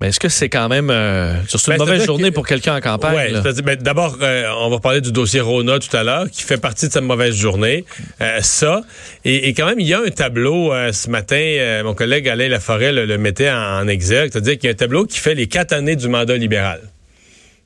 Mais 0.00 0.08
est-ce 0.08 0.20
que 0.20 0.28
c'est 0.28 0.48
quand 0.48 0.68
même 0.68 0.90
euh, 0.90 1.34
c'est 1.48 1.58
une 1.66 1.72
Ben, 1.72 1.78
mauvaise 1.78 2.06
journée 2.06 2.28
que- 2.28 2.34
pour 2.34 2.46
quelqu'un 2.46 2.76
en 2.76 2.80
campagne? 2.80 3.16
Ouais, 3.16 3.62
ben, 3.64 3.76
d'abord, 3.76 4.16
euh, 4.22 4.44
on 4.60 4.70
va 4.70 4.78
parler 4.78 5.00
du 5.00 5.10
dossier 5.10 5.40
Rona 5.40 5.80
tout 5.80 5.94
à 5.96 6.04
l'heure, 6.04 6.30
qui 6.30 6.42
fait 6.42 6.56
partie 6.58 6.86
de 6.86 6.92
cette 6.92 7.02
mauvaise 7.02 7.34
journée. 7.34 7.84
Euh, 8.20 8.38
ça, 8.40 8.82
et, 9.24 9.48
et 9.48 9.54
quand 9.54 9.66
même, 9.66 9.80
il 9.80 9.88
y 9.88 9.94
a 9.94 10.00
un 10.00 10.10
tableau 10.10 10.72
ce 10.92 11.10
matin, 11.10 11.82
mon 11.82 11.94
collègue 11.94 12.28
Alain 12.28 12.48
Laforêt 12.48 12.92
le, 12.92 13.06
le 13.06 13.18
mettait 13.18 13.50
en, 13.50 13.56
en 13.80 13.88
exergue, 13.88 14.30
c'est-à-dire 14.32 14.54
qu'il 14.58 14.64
y 14.66 14.68
a 14.68 14.72
un 14.72 14.76
tableau 14.76 15.04
qui 15.04 15.18
fait 15.18 15.34
les 15.34 15.48
quatre 15.48 15.72
années 15.72 15.96
du 15.96 16.06
mandat 16.08 16.36
libéral. 16.36 16.80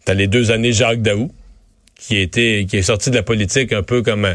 T'as 0.07 0.15
les 0.15 0.27
deux 0.27 0.51
années 0.51 0.73
Jacques 0.73 1.03
Daou, 1.03 1.31
qui 2.01 2.17
était, 2.17 2.65
qui 2.69 2.79
est 2.79 2.83
sorti 2.83 3.11
de 3.11 3.15
la 3.17 3.23
politique 3.23 3.75
un 3.75 3.83
peu 3.83 4.01
comme 4.03 4.27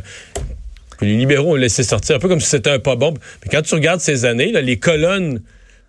que 0.99 1.05
les 1.05 1.17
libéraux 1.17 1.53
ont 1.53 1.55
laissé 1.55 1.81
sortir, 1.81 2.15
un 2.15 2.19
peu 2.19 2.27
comme 2.29 2.39
si 2.41 2.47
c'était 2.49 2.69
un 2.69 2.79
pas 2.79 2.95
bon. 2.95 3.15
Mais 3.43 3.49
quand 3.51 3.63
tu 3.63 3.73
regardes 3.73 4.01
ces 4.01 4.23
années, 4.25 4.51
là, 4.51 4.61
les 4.61 4.77
colonnes 4.77 5.41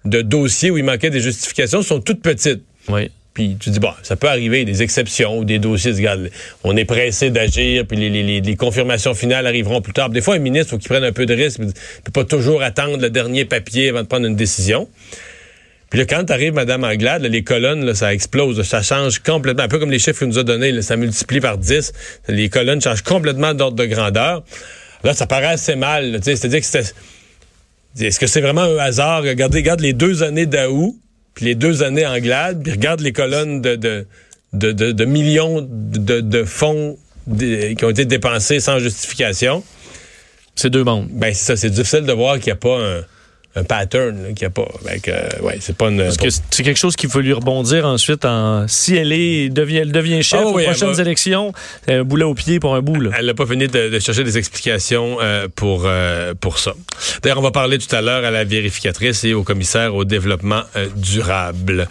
de 0.08 0.22
dossiers 0.22 0.70
où 0.70 0.78
il 0.78 0.84
manquait 0.84 1.10
des 1.10 1.20
justifications 1.20 1.82
sont 1.82 2.00
toutes 2.00 2.22
petites. 2.22 2.62
Oui. 2.88 3.10
Puis 3.34 3.56
tu 3.60 3.70
dis, 3.70 3.78
bon, 3.78 3.92
ça 4.02 4.16
peut 4.16 4.26
arriver, 4.28 4.64
des 4.64 4.82
exceptions 4.82 5.38
ou 5.38 5.44
des 5.44 5.60
dossiers, 5.60 5.92
regarde, 5.92 6.28
on 6.64 6.76
est 6.76 6.84
pressé 6.84 7.30
d'agir, 7.30 7.86
puis 7.86 7.96
les, 7.96 8.10
les- 8.10 8.24
les- 8.24 8.40
les 8.40 8.56
confirmations 8.56 9.14
finales 9.14 9.46
arriveront 9.46 9.80
plus 9.80 9.92
tard. 9.92 10.10
Des 10.10 10.20
fois, 10.20 10.34
un 10.34 10.38
ministre, 10.40 10.70
faut 10.70 10.78
qu'il 10.78 10.88
prenne 10.88 11.04
un 11.04 11.12
peu 11.12 11.24
de 11.24 11.34
risque, 11.34 11.60
il 11.60 11.72
peut 12.04 12.10
pas 12.12 12.24
toujours 12.24 12.62
attendre 12.62 12.96
le 13.00 13.10
dernier 13.10 13.44
papier 13.44 13.90
avant 13.90 14.02
de 14.02 14.08
prendre 14.08 14.26
une 14.26 14.34
décision. 14.34 14.88
Puis 15.90 16.00
là, 16.00 16.04
quand 16.06 16.30
arrive 16.30 16.52
Mme 16.52 16.82
Anglade, 16.84 17.22
là, 17.22 17.28
les 17.28 17.42
colonnes, 17.44 17.84
là, 17.84 17.94
ça 17.94 18.12
explose, 18.12 18.60
ça 18.62 18.82
change 18.82 19.20
complètement. 19.20 19.62
Un 19.62 19.68
peu 19.68 19.78
comme 19.78 19.90
les 19.92 19.98
chiffres 20.00 20.18
qu'elle 20.18 20.28
nous 20.28 20.38
a 20.38 20.42
donnés, 20.42 20.72
là, 20.72 20.82
ça 20.82 20.96
multiplie 20.96 21.40
par 21.40 21.56
10. 21.58 21.92
Les 22.28 22.48
colonnes 22.48 22.80
changent 22.82 23.02
complètement 23.02 23.54
d'ordre 23.54 23.76
de 23.76 23.86
grandeur. 23.86 24.42
Là, 25.04 25.14
ça 25.14 25.26
paraît 25.26 25.46
assez 25.46 25.76
mal. 25.76 26.18
C'est-à-dire 26.22 26.60
que 26.60 26.66
c'était... 26.66 26.90
Est-ce 28.00 28.20
que 28.20 28.26
c'est 28.26 28.40
vraiment 28.40 28.62
un 28.62 28.76
hasard? 28.78 29.22
Regardez, 29.22 29.58
regarde 29.58 29.80
les 29.80 29.92
deux 29.92 30.22
années 30.22 30.46
d'Aou, 30.46 30.98
puis 31.34 31.44
les 31.46 31.54
deux 31.54 31.82
années 31.82 32.06
Anglade, 32.06 32.62
puis 32.62 32.72
regarde 32.72 33.00
les 33.00 33.12
colonnes 33.12 33.60
de, 33.60 33.76
de, 33.76 34.06
de, 34.52 34.72
de- 34.72 34.92
de 34.92 35.04
millions 35.04 35.60
de, 35.70 36.20
de 36.20 36.44
fonds 36.44 36.96
qui 37.38 37.84
ont 37.84 37.90
été 37.90 38.04
dépensés 38.04 38.60
sans 38.60 38.78
justification. 38.78 39.62
C'est 40.54 40.70
deux 40.70 40.84
mondes. 40.84 41.08
Ben, 41.12 41.32
c'est 41.34 41.44
ça, 41.44 41.56
c'est 41.56 41.70
difficile 41.70 42.02
de 42.02 42.12
voir 42.12 42.36
qu'il 42.36 42.46
n'y 42.46 42.52
a 42.52 42.56
pas 42.56 42.78
un, 42.78 43.00
un 43.56 43.64
pattern, 43.64 44.34
qu'il 44.34 44.42
n'y 44.42 44.44
a 44.46 44.50
pas. 44.50 44.68
Que, 45.02 45.42
ouais, 45.42 45.56
c'est 45.60 45.76
pas 45.76 45.88
une. 45.88 45.98
Parce 46.02 46.16
que 46.16 46.28
c'est 46.28 46.62
quelque 46.62 46.76
chose 46.78 46.94
qu'il 46.94 47.08
faut 47.10 47.20
lui 47.20 47.32
rebondir 47.32 47.86
ensuite 47.86 48.24
en 48.24 48.68
si 48.68 48.94
elle 48.94 49.12
est 49.12 49.48
devient 49.48 49.78
elle 49.78 49.90
devient 49.92 50.22
chef 50.22 50.40
Ah 50.42 50.46
aux 50.46 50.52
prochaines 50.52 50.92
va- 50.92 51.02
élections, 51.02 51.52
c'est 51.86 51.94
un 51.94 52.04
boulet 52.04 52.24
au 52.24 52.34
pied 52.34 52.60
pour 52.60 52.74
un 52.76 52.82
bout 52.82 53.00
là. 53.00 53.10
Elle 53.18 53.26
n'a 53.26 53.34
pas 53.34 53.46
fini 53.46 53.66
de, 53.66 53.88
de 53.88 53.98
chercher 53.98 54.22
des 54.22 54.38
explications 54.38 55.18
euh, 55.20 55.48
pour, 55.52 55.84
euh, 55.86 56.34
pour 56.38 56.58
ça. 56.58 56.74
D'ailleurs, 57.22 57.38
on 57.38 57.42
va 57.42 57.50
parler 57.50 57.78
tout 57.78 57.94
à 57.96 58.00
l'heure 58.00 58.24
à 58.24 58.30
la 58.30 58.44
vérificatrice 58.44 59.24
et 59.24 59.34
au 59.34 59.42
commissaire 59.42 59.94
au 59.94 60.04
développement 60.04 60.62
euh, 60.76 60.86
durable. 60.96 61.88